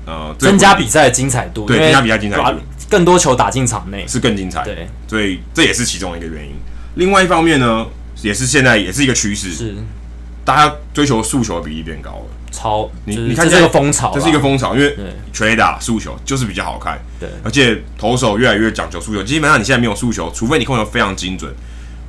[0.08, 2.60] 呃增加比赛的精彩度，对，增加比赛精彩度，
[2.90, 4.64] 更多球打进场内是更精彩。
[4.64, 6.56] 对，所以这也是其中一个原因。
[6.96, 7.86] 另外一方面呢，
[8.21, 9.75] 也是现在也是一个趋势，是。
[10.43, 12.25] 大家追求速球的比例变高了。
[12.51, 14.97] 超，你你看这个风潮，这是一个风潮，因为
[15.31, 21.49] 全垒打速球就是比较好看，对，而且投手越来越讲究速球，基本上你现在没有速球，除非你控球非常精准，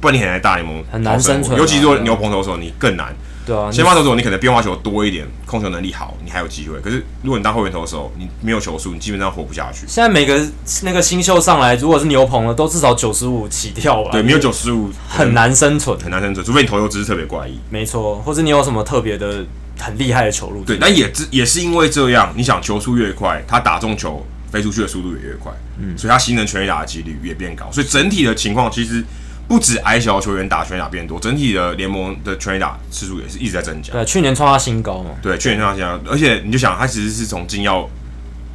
[0.00, 3.14] 不然你很难在大联盟很难生存，尤其是说牛棚投手你更难，
[3.44, 9.86] 对啊，先发投手你可能变化球多一点，控球能力好，你还有机会，可是如果你当后援投手，你没有球速，你基本上活不下去。
[9.88, 10.40] 现在每个
[10.82, 19.44] 那个新秀上来，如果是牛棚的，都至少九十五起跳吧，对，没有九十五很难生存，很难生存，除非你投球姿势特别怪异，没错，或者你有什么特别的。
[19.78, 25.50] 很厉害的球路，对，但也是也是因为这样，你想球速越快，他打中球飞出去的速度也越快，
[25.80, 29.02] 嗯，所以他形成全垒打的几率也变高，所以整体的情况其实
[29.48, 33.92] 不止矮小球员打全垒打变多，整体的联盟的全垒打次数也是一直在增加。
[33.92, 35.10] 对，去年创下新高嘛。
[35.22, 37.88] 对，去年创下新高，而且你就想，他其实是从禁药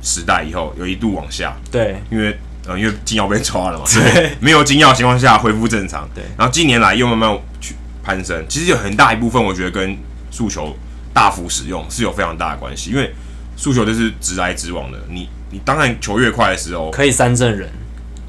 [0.02, 9.98] 时代以后有一度往下，对，因为呃，因为禁药被抓了嘛， 对，没有金钥情况下恢复正常，对，然后近年来又慢慢去攀升，其实有很大一部分我觉得跟
[10.32, 10.76] 速球。
[11.14, 13.12] 大幅使用是有非常大的关系，因为
[13.56, 15.00] 速球就是直来直往的。
[15.10, 17.68] 你你当然球越快的时候，可以三振人，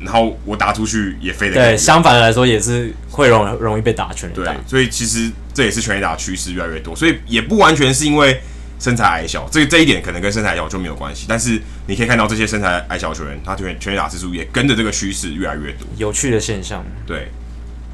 [0.00, 1.76] 然后我打出去也飞得对。
[1.76, 4.52] 相反的来说，也是会容容易被打全垒打。
[4.52, 6.94] 对，所以其实这也是全垒打趋势越来越多。
[6.94, 8.40] 所以也不完全是因为
[8.78, 11.26] 身材矮小，这这一点可能跟身材矮小就没有关系。
[11.28, 15.86] 但是你可以看到这些身材矮小球员，他全全垒打次数也跟着这个趋势越来越多。
[15.96, 16.84] 有趣的现象。
[17.06, 17.28] 对，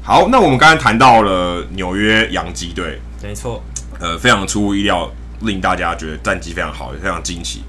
[0.03, 3.63] 好，那我们刚才谈到了纽约洋基队，没错。
[3.99, 7.63] 呃，非常出乎意料，令大家觉得战绩非常好，也非常惊奇。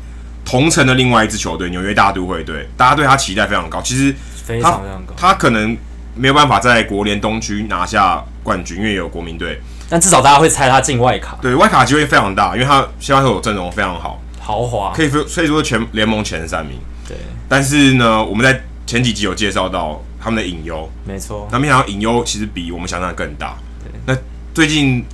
[0.46, 3.82] 同城的另外一支球队纽约大都会队，大家对他期待非常高。
[3.82, 5.76] 其实非常非常高，他可能
[6.14, 9.60] 没有办法在国联东区拿下冠军，因为有国民队。
[9.88, 11.36] 但至少大家会猜他进外卡。
[11.42, 16.78] 对，外卡机会非常大，因为他现在有阵容非常好，豪华，可以说可以说全联盟前三名。
[17.08, 17.16] 对。
[17.48, 21.48] 但是呢，我们在前几集有介绍到他们的隐忧，没错。
[21.50, 23.56] 那没想到隐忧其实比我们想象的更大。
[23.82, 23.90] 对。
[24.06, 24.16] 那
[24.54, 25.04] 最近。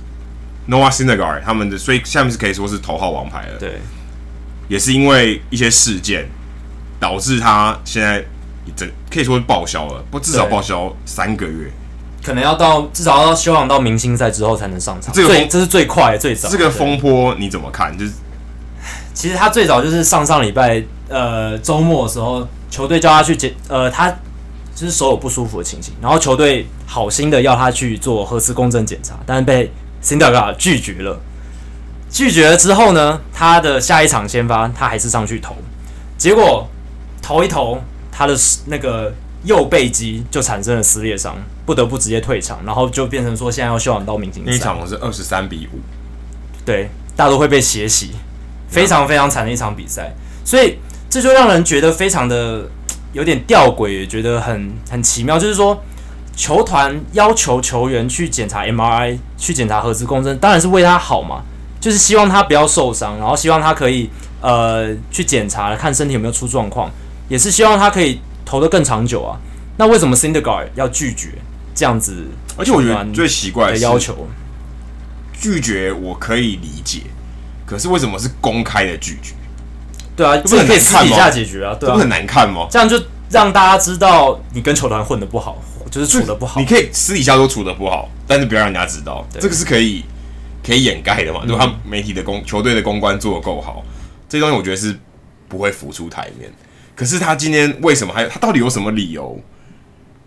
[0.65, 3.57] Noah Syndergaard 他们的，所以下面是可以说是头号王牌了。
[3.59, 3.81] 对，
[4.67, 6.27] 也是因为一些事件
[6.99, 8.23] 导致他现在
[8.75, 11.69] 这可以说是报销了，不至少报销三个月，
[12.23, 15.13] 可能要到至少要休养到明星赛之后才能上场。
[15.13, 16.49] 这个最这是最快最早。
[16.49, 17.97] 这个风波你怎么看？
[17.97, 18.13] 就是
[19.13, 24.09] 其实他最早就是上上礼拜呃周末的时候，球队叫他去检呃他
[24.73, 29.71] 就是手有不舒服的情形，然后球队好心的要他去做核磁共振检查，但是被
[30.01, 31.19] Syndergaard 拒绝了。
[32.13, 35.55] 拒绝了之后呢，他的下一场先发他还是上去投，
[36.15, 36.67] 结果
[37.23, 39.11] 投一投，他的那个
[39.43, 44.51] 右背肌就产生了撕裂伤，不得不直接退场，然后就变成说现在要休养到明星赛。
[44.51, 45.79] 那一场是二十三比五，
[46.63, 48.11] 对，大都会被血洗，
[48.69, 50.13] 非常非常惨的一场比赛，
[50.45, 50.77] 所以
[51.09, 52.69] 这就让人觉得非常的
[53.11, 55.83] 有点吊诡，也觉得很很奇妙，就是说。
[56.35, 61.43] 球团要求球员去检查 MRI，去检查核磁共振，当然是为他好嘛，
[61.83, 66.89] 就是希望他不要受伤，然后希望他可以呃去检查看身体有没有出状况，
[67.27, 69.35] 也是希望他可以投得更长久啊。
[69.75, 71.33] 那为什么 Syndergaard 要拒绝
[71.75, 72.25] 这样子？
[72.55, 74.29] 而且我觉得最奇怪的要求，
[75.33, 77.01] 拒绝我可以理解，
[77.65, 79.33] 可是为什么是公开的拒绝？
[80.15, 82.65] 对啊，这个可以私底下解决啊，对啊，这不很难看吗？
[82.71, 82.97] 这样就
[83.29, 85.61] 让大家知道你跟球团混的不好。
[85.91, 90.03] 就是处的不好，你可以私底下都处的不好，但是不要让人家知道，这个是可以
[90.65, 91.41] 可以掩盖的嘛。
[91.45, 93.83] 如果他媒体的公球队的公关做得够好，
[94.29, 94.97] 这东西我觉得是
[95.47, 96.51] 不会浮出台面。
[96.95, 99.39] 可是他今天为什么还有他到底有什么理由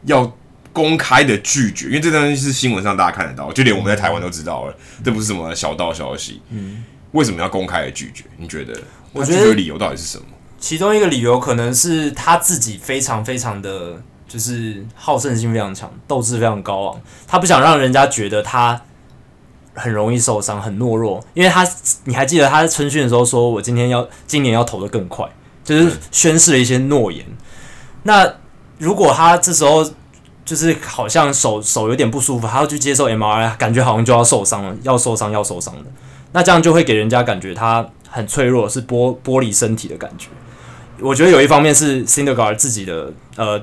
[0.04, 0.36] 要
[0.72, 1.86] 公开的拒绝？
[1.86, 6.42] 因为这东西是新闻上大家看得到，就连我们在台湾都知道了，这不是什么小道消息。
[6.50, 8.24] 嗯，为什么要公开的拒绝？
[8.36, 8.78] 你觉得？
[9.12, 10.24] 我觉得理由到底是什么？
[10.58, 14.02] 其中一个理由可能是他自己非常非常的。
[14.28, 17.00] 就是好胜心非常强，斗志非常高昂。
[17.28, 18.78] 他不想让人家觉得他
[19.76, 21.64] 很容易受伤、很懦弱，因为他
[22.04, 25.24] 你还记得他在春训的时候说：“我今天要今年要投得更快。”
[25.62, 27.24] 就是宣示了一些诺言。
[28.02, 28.28] 那
[28.78, 29.88] 如果他这时候
[30.44, 35.84] 就是好像手手有点不舒服，他要去接受 MRI，感觉好像就要受伤了，要受伤要受伤的。
[36.32, 40.28] 那这样就会给人家感觉他很脆弱，是玻玻璃身体的感觉。
[41.00, 43.62] 我觉得有一方面是 Syndergaard 自己的呃。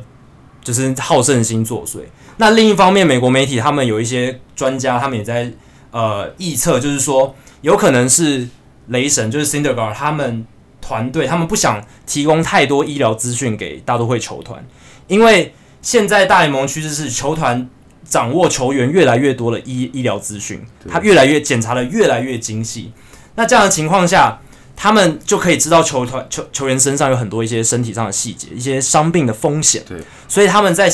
[0.64, 2.00] 就是好胜心作祟。
[2.38, 5.52] 那另一方面，美国媒体他们有一些专家，他们也在
[5.94, 8.50] 呃预测，就是说有可能是
[8.88, 10.46] 雷神，就是 Cinder g a r d 他们
[10.82, 14.66] 团队，他们不想提供太多医疗资讯给大都会球团，
[15.08, 17.70] 因为现在大联盟趋势是球团
[18.04, 22.92] 掌握球员越来越多的医医疗资讯，他越来越检查的越来越精细。
[23.36, 24.42] 那这样的情况下，
[24.76, 29.84] 他们就可以知道球团球球员身上有很多一些身体上的细节，一些伤病的风险。
[29.88, 30.92] 对，所以他们在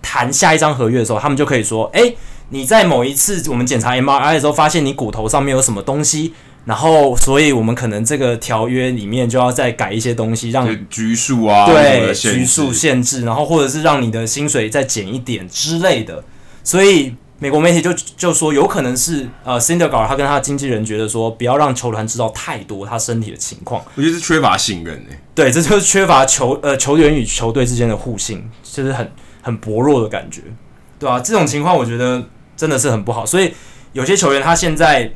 [0.00, 2.16] 谈下一张合约的时候，他们就可以说：“诶，
[2.50, 6.32] 你在某一次我们检查 MRI 的时候，发现你骨头上面有什么东西，
[6.64, 16.24] 然后，所以我们可能这个条约里面就要再改一些东西，让拘束啊，对，拘束限制，然后或者是让你的薪水再减一点之类的。
[16.62, 17.14] 所以。
[17.38, 23.84] 美国媒体就就说，有可能是呃，Syndergaard 他跟他的经纪人觉得说，不要让球团知道太多他身体的情况。
[23.94, 25.18] 我觉得是缺乏信任诶。
[25.34, 30.40] 对，这就是缺乏球呃球员与球队之间的互信，就是很很薄弱的感觉，
[30.98, 32.24] 对啊，这种情况我觉得
[32.56, 33.26] 真的是很不好。
[33.26, 33.52] 所以
[33.92, 35.12] 有些球员他现在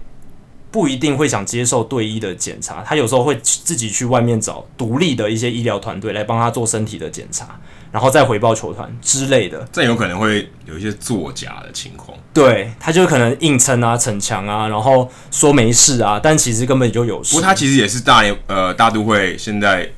[0.70, 7.58] 不一定会想接受队医的检查，他有时候会自己去外面找独立的一些医疗团队来帮他做身体的检查。
[7.92, 12.16] 然后再回报球团之类的，这有可能会有一些作假的情况。
[12.32, 17.34] 对，他就可能硬撑啊、逞强啊，然后说没事啊，但其实根本就有事。
[17.34, 19.90] 不过他其实也是大连呃大都会现在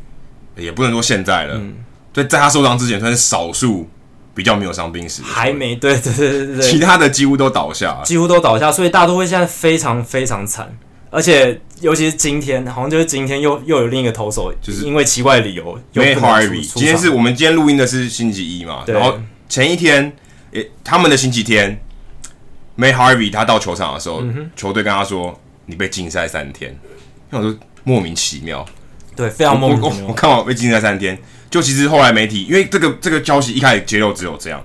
[0.57, 1.74] 也不能说现在了，嗯，
[2.14, 3.87] 对，在他受伤之前算是少数
[4.35, 10.77] 比较没有伤病史，还没对对对对对，其他的几乎都倒下，几乎都倒下，所以大都会现在非常非常惨。
[11.11, 15.79] 而且，尤其是今天，好像就是今天又又有另一个投手，就是因为奇怪的理由。
[15.92, 18.83] Matt Harvey，今天是我们今天录音的是星期一嘛？
[18.87, 20.11] 然后前一天，
[20.53, 21.79] 诶，他们的星期天
[22.79, 26.75] ，Matt Harvey 他到球场的时候，嗯、球队跟他说：“你被禁赛三天。”
[27.29, 28.64] 那我说莫名其妙，
[29.14, 29.97] 对，非常莫名其妙。
[29.99, 31.18] 我，我，我看完被禁赛三天，
[31.52, 34.60] 就其实后来媒体因为这个这个消息一开始揭露只有这样，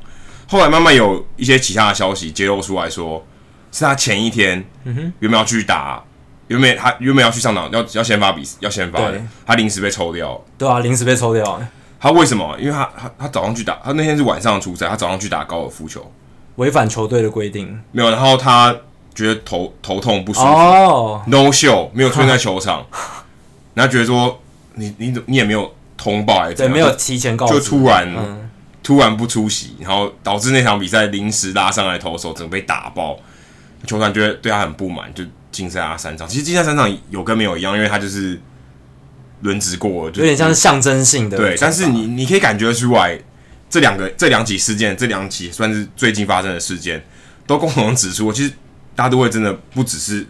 [0.47, 3.23] 后来慢慢有一些其他的消息揭露出来说，
[3.71, 6.03] 是他前一天原本要去打。
[6.47, 9.01] 原本他原本要去上场，要要先发比要先发，
[9.45, 10.41] 他临时被抽掉。
[10.57, 11.61] 对啊，临时被抽掉。
[11.99, 12.55] 他为什么？
[12.57, 16.09] 因为他他他早上去打，他那天是晚上出赛，他早上去打高尔夫球，
[16.55, 17.77] 违反球队的规定。
[17.91, 18.73] 没有，然后他
[19.13, 22.85] 觉得头头痛不舒服，oh.，no show，没有出现在球场。
[23.75, 24.39] 然后觉得说
[24.75, 26.55] 你你怎你也没有通报还是？
[26.55, 28.49] 对，没有提前告诉，就突然、嗯、
[28.81, 33.19] 突然不出席，然后导致那场比赛临时拉上来投手，整个被打爆。
[33.85, 36.27] 球团觉得对他很不满，就禁赛他三场。
[36.27, 38.39] 其实禁赛三场有跟没有一样，因为他就是
[39.41, 41.37] 轮值过了，就有点像是象征性的。
[41.37, 43.19] 对，但是你你可以感觉出来，
[43.69, 47.03] 这两个这两起事件，这两起算是最近发生的事件，
[47.45, 48.53] 都共同指出，其实
[48.95, 50.25] 大都会真的不只是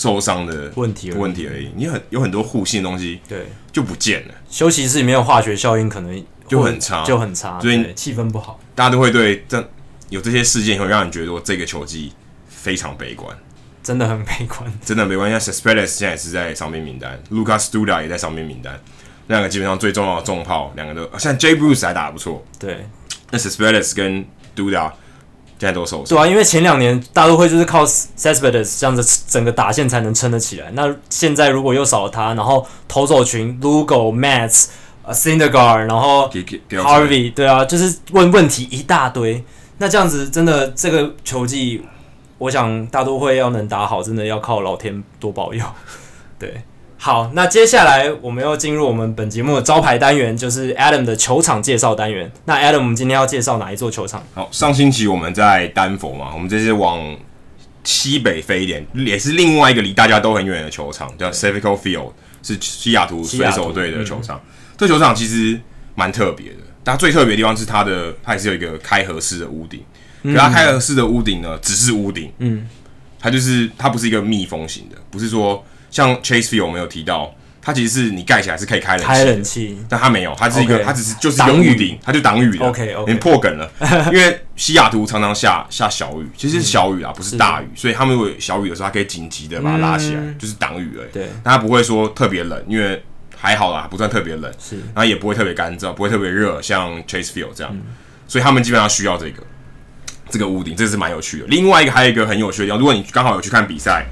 [0.00, 4.34] 受伤的问题问题而已，你很有很多互信的东西，对，就不见了。
[4.48, 8.58] 休息室里面有化学效应，可能就很差，就很差，所以气氛不好。
[8.74, 9.70] 大家都会对这
[10.08, 12.14] 有这些事件，会让你觉得这个球季
[12.48, 13.36] 非常悲观，
[13.82, 15.38] 真的很悲观，真的没关系。
[15.38, 18.80] 像 Cespedes 现在也是在伤病名单，Lucas Duda 也在伤病名单，
[19.26, 22.86] 那两个基本上最重要的重炮，两个都像 Jay Bruce 还打得不错，对。
[23.30, 24.24] 那 Cespedes 跟
[24.56, 24.90] Duda
[25.60, 30.70] 现在都受伤，对啊，因为前两年大都会就是靠 Cespedes 这样子整个打线才能撑得起来。
[30.72, 34.68] 那现在如果又少了他，然后投手群 Lugo、Matz、
[35.02, 36.30] 呃 Syndergaard，然后
[36.70, 39.44] Harvey，对啊，就是问问题一大堆。
[39.76, 41.84] 那这样子真的这个球技，
[42.38, 45.62] 我想大都会要能打好，真的要靠老天多保佑。
[46.40, 46.62] 对。
[47.02, 52.30] 好，那接下来我们要进入我们本节目的招牌单元，就是 Adam 的球场介绍单元。
[52.44, 54.22] 那 Adam，我们今天要介绍哪一座球场？
[54.34, 57.16] 好，上星期我们在丹佛嘛，我们这是往
[57.84, 64.36] 西北飞一点，也是另外一个离大家都很远的球场，叫 Civico Field，是西雅图水手队的球场。
[64.36, 65.58] 嗯、这球场其实
[65.94, 69.82] 蛮特别的，但最特别的地方是它的，它也是有一个开合式的屋顶。
[70.22, 72.68] 可它开合式的屋顶呢，只是屋顶，嗯，
[73.18, 75.64] 它就是它不是一个密封型的，不是说。
[75.90, 82.64] 像 Chase Field 我们有提到，它其实是你盖起来是可以开冷气，开冷气，但它没有，它是一个它只是就是一个屋顶，它就挡雨的。
[82.64, 83.70] OK OK，连破梗了，
[84.06, 91.12] 因为西雅图常常下下小雨，其实是小雨啊，嗯、不是大雨，所以他们如果有小雨的时候，它可以紧急的把它拉起来，嗯、就是挡雨而已。
[91.12, 93.02] 对，但它不会说特别冷，因为
[93.36, 97.82] 还好啦，不算特别冷，是，然后也不会特别干燥，不会特别热，像 Chase Field 这样，嗯、
[98.26, 99.42] 所以他们基本上需要这个
[100.30, 101.46] 这个屋顶，这个是蛮有趣的。
[101.48, 104.06] 另外一个还有一个很有趣的地方，如果你刚好有去看比赛。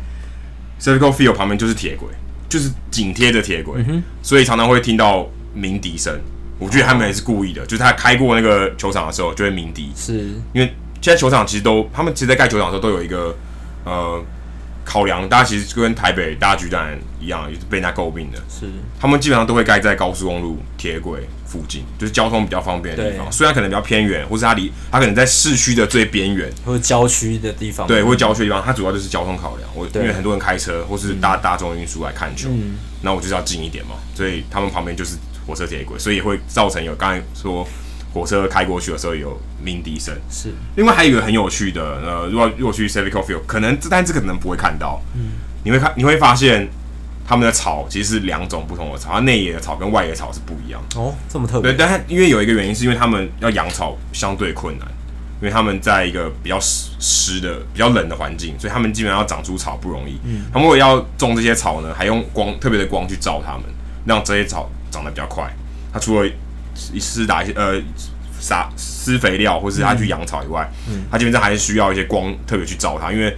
[0.80, 2.08] Safeco Field 旁边就是铁轨，
[2.48, 6.18] 就是紧贴着铁轨，嗯、所以常常会听到鸣笛声。
[6.58, 10.12] 我觉得他们也是故意的，哦、就是他开过那个球场的时候就会鸣笛，是。
[10.52, 13.36] 因为现在球场其实都，他们其实，在盖球场的时候都有一个
[13.84, 14.20] 呃
[14.88, 18.64] 考量，大家其实跟台北大巨蛋一样，也是被人家诟病的，是。
[18.98, 23.30] 他们基本上都会盖在高速公路铁轨附近，就是交通比较方便的地方，对。
[23.30, 29.68] 虽然可能比较偏远，或是它离它可能在市区的最边缘，或者郊区的地方，对，或者郊区的地方，它主要就是交通考量。
[29.74, 32.48] 我因为很多人开车或是搭大众运输来看球，
[33.02, 37.66] 那、嗯、我就是要近一点嘛，所以他们旁边就是火车铁轨，所以也会造成有刚才说
[38.18, 40.14] 火车开过去的时候有鸣笛声。
[40.30, 45.32] 是，另外还有一个很有趣的，呃，如果如果去 Safeco Field，可能但这个可能不会看到，嗯，
[45.64, 46.68] 你会看你会发现。
[47.30, 51.70] 他们的草其实是两种不同的草，它内野的草跟外野草是不一样哦，这么特别。
[51.70, 54.88] 对，但它因为有一个原因，是因为他们要养草相对困难，
[55.42, 60.18] 因为他们在一个比较湿湿的、比较冷的环境，所以他们基本上要长出草不容易。
[60.24, 63.64] 嗯，他们如果要种这些草呢，还用光特别的光去照它们，
[64.06, 65.54] 让这些草长得比较快。
[65.92, 66.26] 它除了
[67.00, 67.80] 施打一些呃
[68.40, 73.36] 撒施肥料，或是他去养草以外，嗯，他基本上还是需要一些光特别去照它，因为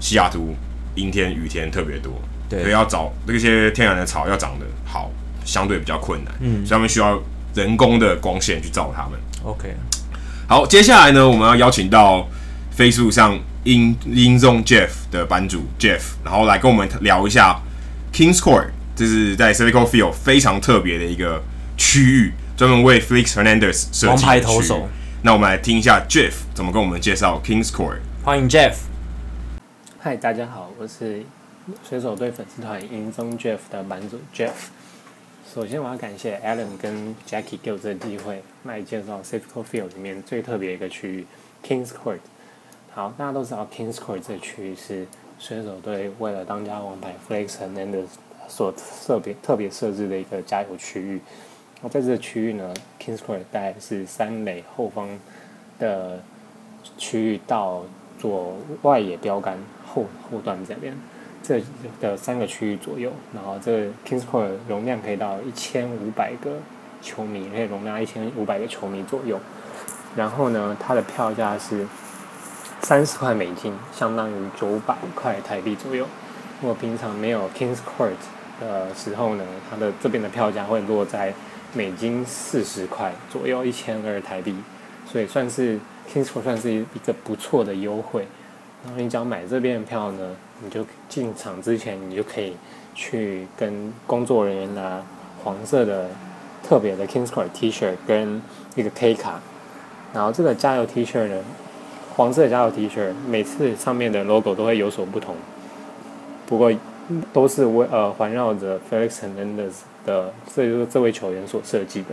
[0.00, 0.54] 西雅图
[0.94, 2.12] 阴天雨天特别多。
[2.48, 5.08] 对，所以要找那些天然的草要长得好，
[5.44, 6.34] 相对比较困难。
[6.40, 7.16] 嗯，所以他们需要
[7.54, 9.12] 人工的光线去照它们。
[9.44, 9.72] OK，
[10.48, 12.28] 好，接下来呢，我们要邀请到
[12.76, 17.60] Facebook 上 In In Zone Jeff 的版主 Jeff，然后来跟我们聊一下
[18.12, 21.40] Kings Court，这是在 Safeco Field 非常特别的一个
[21.76, 24.86] 区域，专门为 Felix Hernandez 设计的王牌投手。
[25.22, 28.00] 那我们来听一下 Jeff 怎么跟我们介绍 Kings Court。
[28.22, 28.74] 欢迎 Jeff。
[29.98, 31.22] 嗨，大家好，我是。
[31.88, 34.50] 水手队粉丝团 In Zone Jeff 的版主 Jeff，
[35.54, 41.26] 首先我要感谢 Alan 跟 Jackie 给我这个机会来介绍 Safeco Field 里面最特别一个区域
[41.66, 42.18] Kings Court。
[42.94, 45.06] 好，大家都知道 Kings Court 这个区域是
[45.38, 48.08] 水手队为了当家王牌 Felix Hernandez
[48.48, 48.70] 所
[49.06, 51.22] 特别特别设置的一个加油区域。
[51.82, 55.08] 那在这个区域呢，Kings Court 大概是三垒后方
[55.78, 56.20] 的
[56.98, 57.82] 区域到
[58.18, 60.96] 左外野标杆后后段这边。
[61.42, 61.62] 这
[62.02, 66.58] 的三个区域左右，然后这 Kings Court 容量可以到一千五百个
[67.00, 69.40] 球迷，可以容纳一千五百个球迷左右。
[70.14, 71.86] 然后呢，它的票价是
[72.82, 76.06] 三十块美金，相当于九百块台币左右。
[76.60, 78.12] 如果平常没有 Kings Court
[78.60, 81.32] 的时候呢，它的这边的票价会落在
[81.72, 84.54] 美金四十块左右，一千二台币。
[85.10, 85.78] 所以算是
[86.12, 88.26] Kings Court 算是一个不错的优惠。
[88.84, 92.54] 然后你只要买这边的票呢，你就进场之前，你就可以
[92.94, 95.02] 去跟工作人员拿
[95.42, 96.08] 黄色的
[96.62, 98.40] 特别的 Kings Court T 恤跟
[98.76, 99.40] 一个 K 卡。
[100.12, 101.42] 然后这个加油 T 恤呢，
[102.16, 105.34] 黄色加油 T 恤，每次上面的 logo 都会有所不同，
[106.46, 106.72] 不过
[107.32, 109.72] 都是围呃环绕着 Felix Hernandez
[110.04, 112.08] 的这就是这位球员所设计的。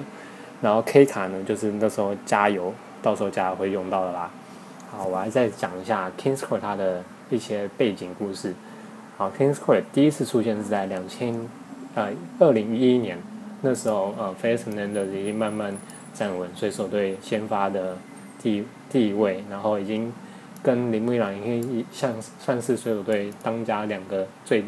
[0.62, 4.30] 然后 K 卡呢，就是那时候加油，到时候加油会用到的啦。
[4.90, 8.54] 好，我还再讲一下 Kings Court 他的一些背景故事。
[9.18, 11.40] 好，Kings Court 第一次出现是在两千
[11.94, 12.10] 呃
[12.40, 13.18] 二零一一年，
[13.62, 15.76] 那时候呃 Felix Hernandez 已经慢慢
[16.14, 17.98] 站稳水手队先发的
[18.42, 20.12] 地地位，然后已经
[20.64, 24.64] 跟铃木一朗已经像算是水手队当家两个最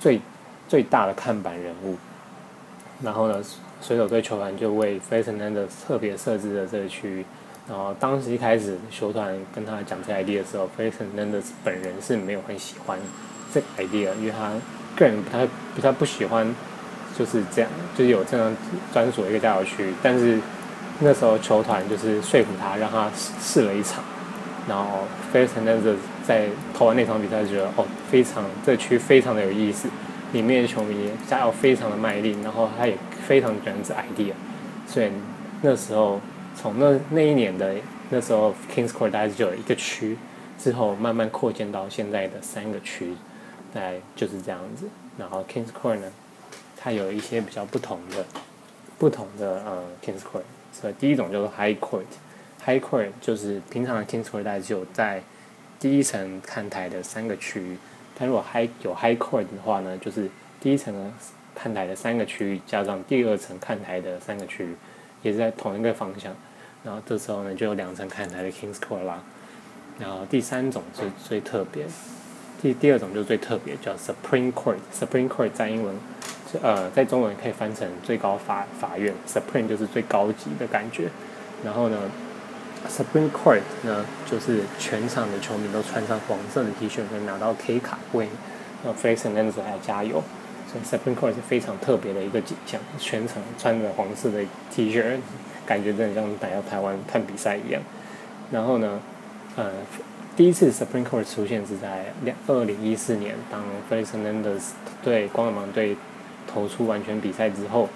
[0.00, 0.20] 最
[0.68, 1.96] 最大的看板人物。
[3.02, 3.42] 然后呢，
[3.80, 7.24] 水手队球团就为 f e s n a n d e 特别设置了这个区域。
[7.68, 12.98] 然后当时一开始球团跟他讲这个 idea 的时候 f e s n a n d e 本人是没有很喜欢
[13.52, 14.50] 这个 idea，因为他
[14.96, 16.54] 个人不太不太不喜欢
[17.16, 18.54] 就是这样，就是有这样
[18.92, 19.92] 专属的一个加油区。
[20.02, 20.38] 但是
[21.00, 24.02] 那时候球团就是说服他，让他试了一场。
[24.68, 25.00] 然后
[25.32, 29.88] f e s n a n d e 在投完那场比赛，觉得哦，非常这个区非常的有意思，
[30.32, 34.32] 里面的球迷加油非常的卖力，然后他也非常喜欢这 idea，
[34.86, 35.10] 所以
[35.62, 36.20] 那时候。
[36.54, 37.74] 从那那一年的
[38.10, 40.18] 那时候，Kings Court 大概只有一个区，
[40.58, 43.14] 之后慢慢扩建到现在的三个区，
[43.72, 44.86] 大概就是这样子。
[45.16, 46.12] 然后 Kings Court 呢，
[46.76, 48.22] 它有一些比较不同的、
[48.98, 50.42] 不同的呃 Kings Court。
[50.74, 55.22] 所以第一种就是 High Court，High Court 就是平常的 Kings Court 大概只有在
[55.80, 57.78] 第一层看台的三个区域。
[58.14, 60.28] 它如果 High 有 High Court 的话呢，就是
[60.60, 61.12] 第一层
[61.54, 64.74] 看台的三个区域加上第二层看台的三个区域。
[65.22, 66.34] 也是在同一个方向，
[66.82, 69.22] 然后这时候呢，就有两层看台的 Kings Court 啦。
[70.00, 71.86] 然后第三种是最特别，
[72.60, 74.78] 第第二种就是最特别，叫 Supreme Court。
[74.92, 75.94] Supreme Court 在英文，
[76.60, 79.14] 呃，在中文可以翻成最高法法院。
[79.24, 81.08] Supreme 就是最高级的感觉。
[81.64, 82.10] 然后呢
[82.88, 88.28] ，Supreme Court 呢，就是全场的球迷都穿上黄色的 T 恤，可以拿到 K 卡为
[88.84, 90.22] 呃 Felix Hernandez 来加油。
[90.70, 95.18] 所以 Supreme Court 是非常特别的一个景象，全场穿着黄色的 T 恤，
[95.66, 97.82] 感觉真的像来到台湾看比赛一样。
[98.50, 98.98] 然后呢，
[99.56, 99.70] 呃，
[100.34, 104.62] 第一次 Supreme Court 出现是在两二零一四年，当 Felix Hernandez
[105.02, 105.94] 对光芒队
[106.50, 107.90] 投出完全比赛之后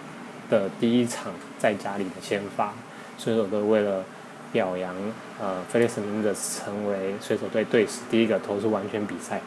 [0.50, 2.74] 的第一场在家里的先发，
[3.16, 4.04] 所以我都为了
[4.56, 4.94] 表扬
[5.38, 9.42] 呃 Felix Hernandez 成为水手队队史第一个投出完全比赛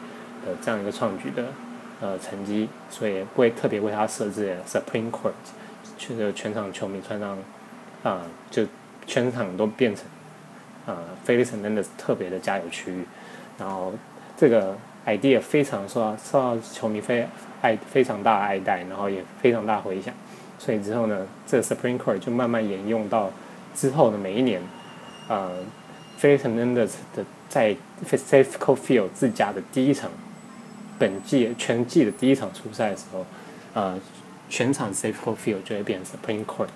[0.46, 1.44] 的这样一个创举的。
[2.02, 5.34] 呃，成绩，所以会特别为他设置 Supreme Court，
[5.98, 7.36] 全全场球迷穿上，
[8.02, 8.64] 啊、就
[9.06, 10.06] 全场都变成，
[10.86, 10.96] 呃
[11.26, 13.04] ，Felix Hernandez 特别的加油区域，
[13.58, 13.92] 然后
[14.34, 17.28] 这个 idea 非常受到受到球迷非
[17.60, 20.14] 爱非常大的爱戴，然后也非常大回响，
[20.58, 23.30] 所以之后呢，这个 Supreme Court 就慢慢沿用到
[23.74, 24.62] 之后的每一年，
[25.30, 25.50] 呃
[26.20, 27.74] ，Felix Mendes 的在
[28.04, 30.10] Safeco Field 自家的第一场。
[30.98, 33.24] 本季全季的第一场出赛的时候，
[33.72, 33.98] 呃，
[34.50, 36.68] 全场 Safeco Field 就会变成 Supreme Court，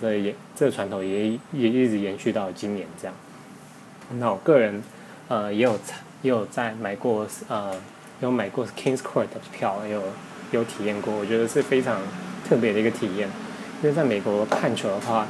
[0.00, 3.14] 这也这个传统也也一直延续到今年这样。
[4.20, 4.80] 那我个人
[5.26, 5.72] 呃也有
[6.22, 7.72] 也有在买过呃
[8.20, 10.02] 有买过 Kings Court 的票，也有
[10.52, 12.00] 有体验过，我觉得是非常
[12.48, 13.28] 特别的一个体验。
[13.82, 15.26] 因为在美国看球的话，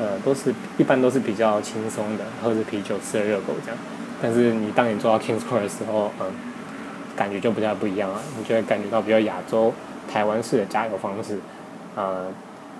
[0.00, 3.78] 呃，都是一般都是比较轻松的，喝着啤酒吃着热狗这样。
[4.22, 6.26] 但是你当你坐到 Kings Court 的时候，嗯、
[7.14, 9.72] 感觉就不太不一样了，你就会感觉到比较亚洲、
[10.10, 11.38] 台湾式的加油方式，
[11.96, 12.26] 呃，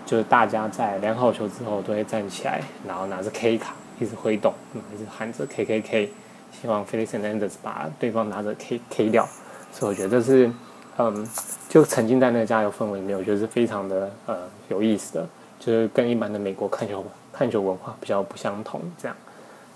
[0.06, 4.54] 就是大家在量好球之后都会站起来，然后拿着 K 卡一直挥动，
[4.94, 6.12] 一直喊着 K K K，
[6.60, 9.28] 希望 Felix Hernandez 把对方拿着 K K 掉。
[9.72, 10.50] 所以我觉得这是，
[10.98, 11.28] 嗯，
[11.68, 14.36] 就沉浸在那个加油氛围里面，我觉得是非常的呃
[14.68, 15.28] 有意思的，
[15.60, 19.16] 就是跟一般的美国看球看球文化比较不相同这样。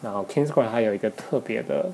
[0.02, 1.88] 然后 Kings Court 还有一个特别的。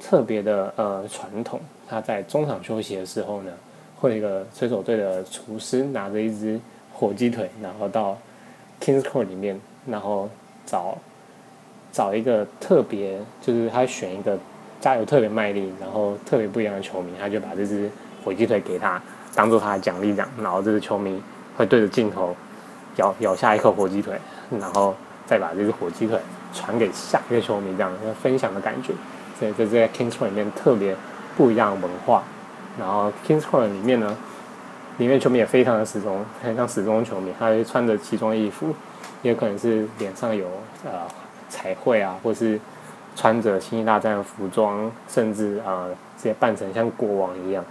[0.00, 3.50] 特别的呃传统，他在中场休息的时候呢，
[3.96, 6.60] 会有一个水手队的厨师拿着一只
[6.94, 8.16] 火鸡腿，然后到
[8.80, 10.28] Kingscore 里面，然后
[10.64, 10.96] 找
[11.90, 14.38] 找一个特别，就是他选一个
[14.80, 17.90] 加油特别卖力，然后特别不一样的球迷，他就把这只
[18.24, 19.02] 火鸡腿给他，
[19.34, 21.20] 当做他的奖励这样，然后这个球迷
[21.56, 22.36] 会对着镜头
[22.98, 24.16] 咬咬下一口火鸡腿，
[24.60, 24.94] 然后
[25.26, 26.16] 再把这个火鸡腿
[26.52, 27.90] 传给下一个球迷，这样
[28.22, 28.92] 分享的感觉。
[29.40, 30.94] 对，这在 Kings Court 里面特别
[31.36, 32.22] 不一样的文化。
[32.78, 34.16] 然后 Kings Court 里面呢，
[34.98, 38.74] 里面球迷也非常的死忠，很像死忠球迷，他会穿着奇装异服，
[39.22, 40.46] 也可能是脸上有
[40.84, 40.92] 呃
[41.48, 42.60] 彩绘啊，或是
[43.16, 47.64] 穿着星际大战的服装，甚至啊、呃、直接扮成像国王一样。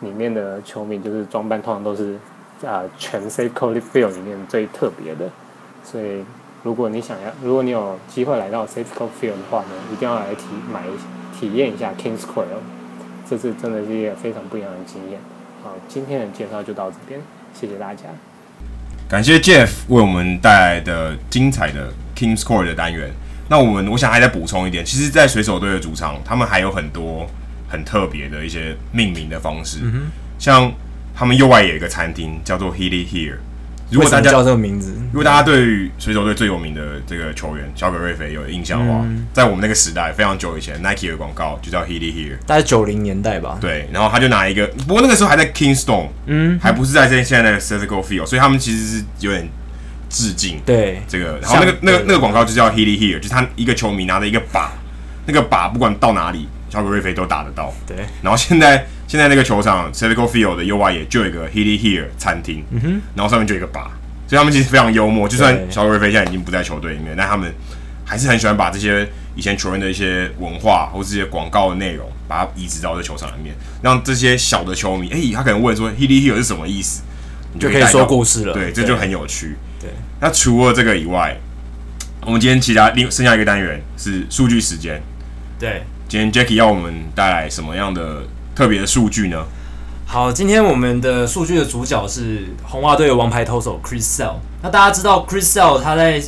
[0.00, 2.18] 里面的球迷就是装扮通常都是、
[2.62, 5.30] 呃、全 Field 里面最特别的，
[5.84, 6.24] 所以
[6.62, 10.82] 如果你想要，如果你有机会来到 Safeco Field 的话呢，一定要来体买
[11.38, 12.62] 体验一下 Kings Quail，
[13.28, 15.20] 这次真的是一个非常不一样的经验。
[15.62, 17.20] 好，今天的介绍就到这边，
[17.52, 18.04] 谢谢大家。
[19.08, 23.10] 感谢 Jeff 为我们带来的精彩的 Kings Quail 的单元。
[23.48, 27.26] 那我们我想还再补充一点，其实，在水手队的主场，他们还有很多
[27.68, 30.72] 很特别的一些命名的方式，嗯、像
[31.14, 33.36] 他们右外有一个餐厅叫做 Healy Here。
[33.90, 43.58] 如果大家叫这个名字，如果大家对于水手队最有名的这个球员小葛瑞菲有印象的话，嗯、在我们那个时代非常久以前，Nike 的广告就叫 Healy Here，大概九零年代吧。
[43.60, 49.46] 对，然后他就拿一个，不过那个时候还在 Kingstone，嗯，还不是在这现在的 Citigo Field，所以他们其实是有点
[50.08, 51.38] 致敬对这个。
[51.42, 54.68] 然后那个那个那个广告就叫 Healy Here，就是他一个球迷拿着一个靶，
[55.26, 57.70] 那个靶不管到哪里，小葛瑞菲都打得到。
[57.86, 58.86] 对，然后现在。
[59.12, 63.82] 现在那个球场，Civic Field 的右外野就有一个 Healy Here 餐厅，嗯哼，然后上面就有一个靶，
[64.26, 65.28] 所以他们其实非常幽默。
[65.28, 67.52] 就算小葛瑞菲现在已经不在球队里面，但他们
[68.06, 69.06] 还是很喜欢把这些
[69.36, 77.02] 以前球员的一些文化或这些广告的内容，把它移植到这球场里面，让这些小的球迷，哎、欸，他可能问说 Healy Here 是什么意思，
[77.52, 78.54] 你就可以就可以说故事了。
[78.54, 79.58] 对，这就很有趣。
[79.78, 79.90] 对，
[80.22, 81.36] 那除了这个以外，
[82.24, 85.02] 我们今天其他另剩下一个单元是数据时间。
[85.58, 88.22] 对，今天 Jackie 要我们带来什么样的
[88.54, 89.44] 特别的数据呢？
[90.06, 94.34] 好，今天我们的数据的主角是红袜队的王牌投手 Chris Sale。
[94.62, 96.22] 那大家知道 Chris Sale 他在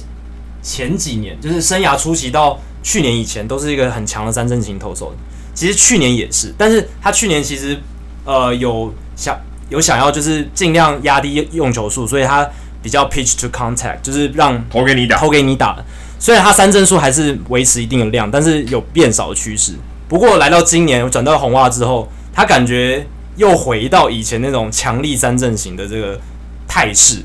[0.63, 5.15] 前几年，就是生涯初期到去年以前，都是一个很强的三振型投手。
[5.53, 7.79] 其实去年也是，但是他去年其实
[8.25, 12.49] 呃有想有想要就是尽量压低用球数，所以他
[12.83, 15.77] 比较 pitch to contact，就是让投给你打，投给你打。
[16.19, 19.75] 虽然他三振数还是维持一定的量，但是有变少的趋势。
[20.09, 23.07] 不过来到今年转到红袜之后，他感觉。
[23.37, 26.21] 又回到以前那种强力三阵型的这个
[26.69, 27.21] 态势，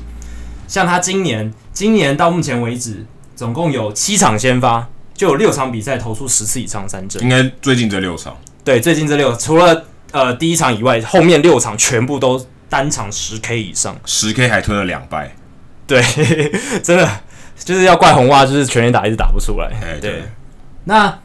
[0.66, 3.06] 像他今年，今年到目前为止，
[3.36, 7.22] 总共有七场先发，就有六场比赛投出十次以上三振。
[7.22, 15.32] 应该最近这六场，对，最近这六，除了呃第一场以外，后面六场全部都单场十 K 以上，十 K 还吞了两败。
[15.86, 16.02] 对，
[16.82, 17.08] 真的
[17.56, 19.70] 就是要怪红袜，就是全垒打一直打不出来。
[20.00, 20.24] 对，
[20.82, 21.16] 那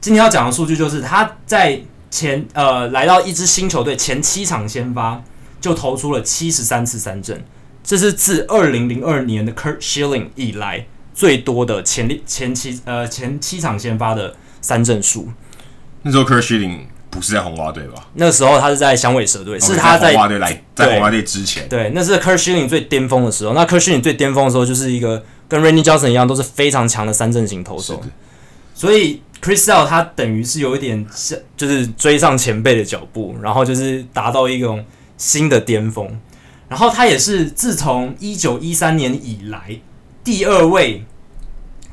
[0.00, 1.80] 今天要讲的数据就是他在。
[2.10, 5.22] 前呃，来到一支新球队前七场先发
[5.60, 7.44] 就投出了七十三次三振，
[7.84, 15.28] 这是自二零零二年的 Kurt Schilling 以来最多的前列前七呃前七场先发的三振数。
[16.00, 18.06] 那时候 Kurt Schilling 不是在红袜队吧？
[18.14, 21.68] 那时候他是在响尾蛇队，okay, 是他在红袜队来在红袜队之前。
[21.68, 23.52] 对，那是 Kurt Schilling 最巅峰的时候。
[23.52, 28.02] 那 Kurt Schilling 最巅峰的时候，就是一个跟 Randy Johnson 一样，都是非常强的三振型投手，
[28.74, 29.20] 所以。
[29.40, 34.84] Chris Sale 他等于是有一点像，就是追上前辈的脚步，然后就是达到一种
[35.16, 36.18] 新的巅峰。
[36.68, 39.80] 然后他也是自从一九一三年以来
[40.22, 41.02] 第二位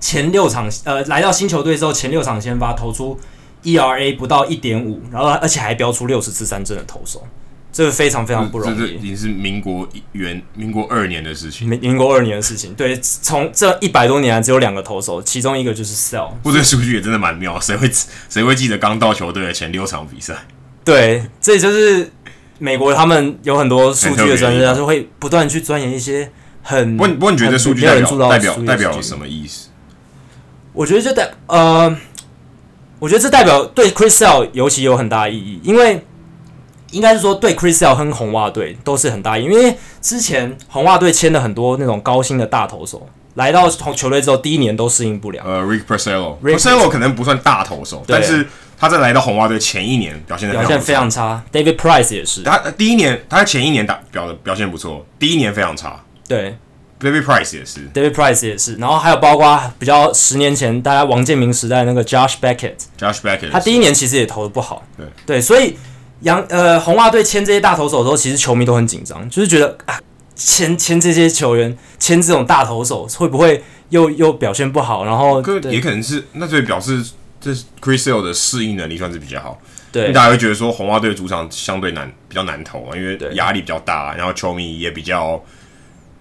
[0.01, 3.17] 前六场呃来到新球队之后前六场先发投出
[3.63, 7.25] ERA 不到一点五，然后而且还飙出六十次三振的投手。
[7.75, 11.67] 这个非常非常不容易，这已经是民国元民国二年的事情。
[11.67, 16.29] 民民国二年的事情，对，从这一百多年来只有两个投手，其中一个就是 Sell。
[16.41, 17.91] 不过这数据也真的蛮妙，谁会
[18.29, 20.45] 谁会记得刚到球队的前六场比赛？
[20.85, 22.09] 对，这就是
[22.59, 26.31] 美国他们有很多数据的专家，就会不断去钻研一些
[26.63, 26.95] 很。
[26.95, 29.67] 不不过你觉得这数据代表代表代表什么意思？
[30.71, 31.93] 我觉得就代呃，
[32.99, 36.01] 我觉得这代表对 Chris Sell 尤其有很大意义，因为。
[36.95, 45.43] 应该是说，对 Chris Sale 和红袜队都是很大意，因为之前红袜队签了很多那种高薪的大投手，来到球队之后，第一年都适应不了。
[45.45, 48.47] 呃，Rick Porcello，Porcello 可能不算大投手，但是
[48.79, 51.43] 他在来到红袜队前一年表现的表现非常差。
[51.51, 56.01] David Price 也是，他第一年他在前一年打表的表现不错，第一年非常差。
[56.29, 56.55] 对
[57.01, 64.81] ，David Price 也是，David Price 也是，然后还有包括比较十年前大家王建民时代那个 Josh Beckett，Josh Beckett，他第一年其实也投的不好。
[64.95, 65.75] 对对，所以。
[66.21, 69.99] 杨呃，红袜队签这些大投手的时候，其实球迷都很紧张，就是觉得啊，
[70.35, 75.05] 签签这些球员，签这种大投手，会不会又又表现不好？
[75.05, 77.03] 然后也可能是那就表示
[77.39, 77.51] 这
[77.81, 79.59] Chris Sale 的适应能力算是比较好。
[79.91, 85.41] 对，大家会觉得说红袜队主场相对难，比较难投啊，因为压力比较大，然后球迷也比较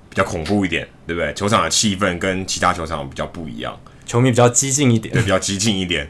[0.08, 1.34] 比较恐怖一点，对不对？
[1.34, 3.76] 球场的气氛跟其他球场比较不一样，
[4.06, 6.08] 球迷比较激进一点，对，比较激进一点。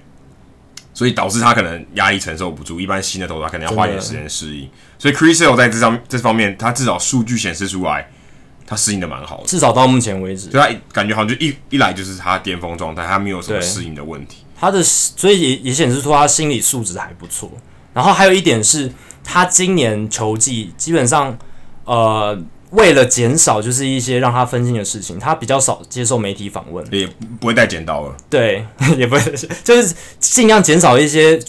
[0.94, 4.70] 所以导致他可能压力承受不住，一般新的投手他可能要花一点时间适应。
[4.98, 8.08] 所以 Chris Sale 在这上这方面，他至少数据显示出来，
[8.66, 9.44] 他适应的蛮好的。
[9.46, 14.38] 至少到目前为止，所以他感觉好像就一一来就是他巅峰状态，他没有什么适应的问题。
[14.56, 17.50] 他的所以也也显示出他心理素质还不错。
[17.92, 18.90] 然后还有一点是，
[19.22, 21.36] 他今年球季基本上
[21.84, 22.40] 呃
[22.74, 27.08] 为了减少就是一些让他分心的事情，他比较少接受媒体访问，也
[27.40, 28.14] 不会带剪刀了。
[28.28, 28.66] 对，
[28.98, 29.20] 也不会，
[29.62, 31.40] 就是尽量减少一些，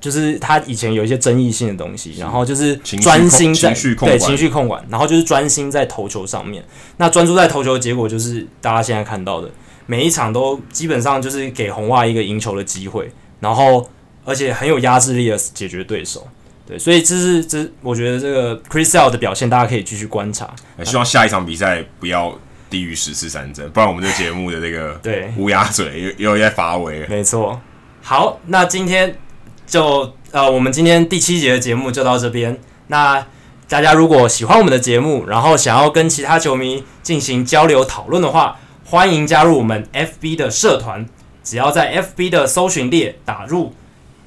[0.00, 6.64] 就是他以前有一些争议性的东西，然后就是专心在情对情绪控管，然后就是专心在投球上面。
[6.96, 9.50] 那专注在投球的结果就是大家现在看到的，
[9.84, 13.10] 每一场都基本上就是给红袜一个赢球的机会，
[13.40, 13.86] 然后
[14.24, 16.26] 而且很有压制力的解决对手。
[16.70, 20.54] 对，所以这是这是我觉得这个 Chris Sale 的表现，大家可以继续观察。
[20.84, 27.04] 希望下一场比赛不要低于十次三振，不然我们这节目的这个 对乌鸦嘴又又在发威。
[27.08, 27.60] 没错。
[28.00, 29.18] 好，那今天
[29.66, 32.56] 就呃，我们今天第七节的节目就到这边。
[32.86, 33.26] 那
[33.68, 41.04] 大家如果喜欢我们的节目，然后想要跟其他球迷进行交流讨论的话，欢迎加入我们 FB 的社团，
[41.42, 43.74] 只要在 FB 的搜寻列打入。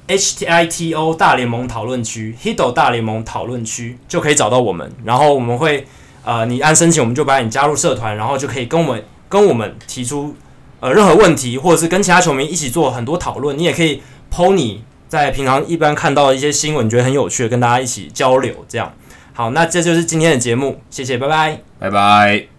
[0.06, 4.92] H T I T O 大联盟讨论区，Hito 大联盟讨论区就可以找到我们。
[5.04, 5.86] 然后我们会，
[6.24, 10.34] 呃，你按申请，我们就把你加入社团，然后就可以跟我们跟我们提出
[10.80, 13.58] 呃任何问题，或者是跟其他球迷一起做很多讨论。
[13.58, 18.52] 你也可以 PO 你在平常一般看到的一些新闻，觉得很有趣的，跟大家一起交流。
[18.68, 18.92] 这样
[19.32, 22.53] 好，那这就是今天的节目，谢谢，拜拜，拜拜。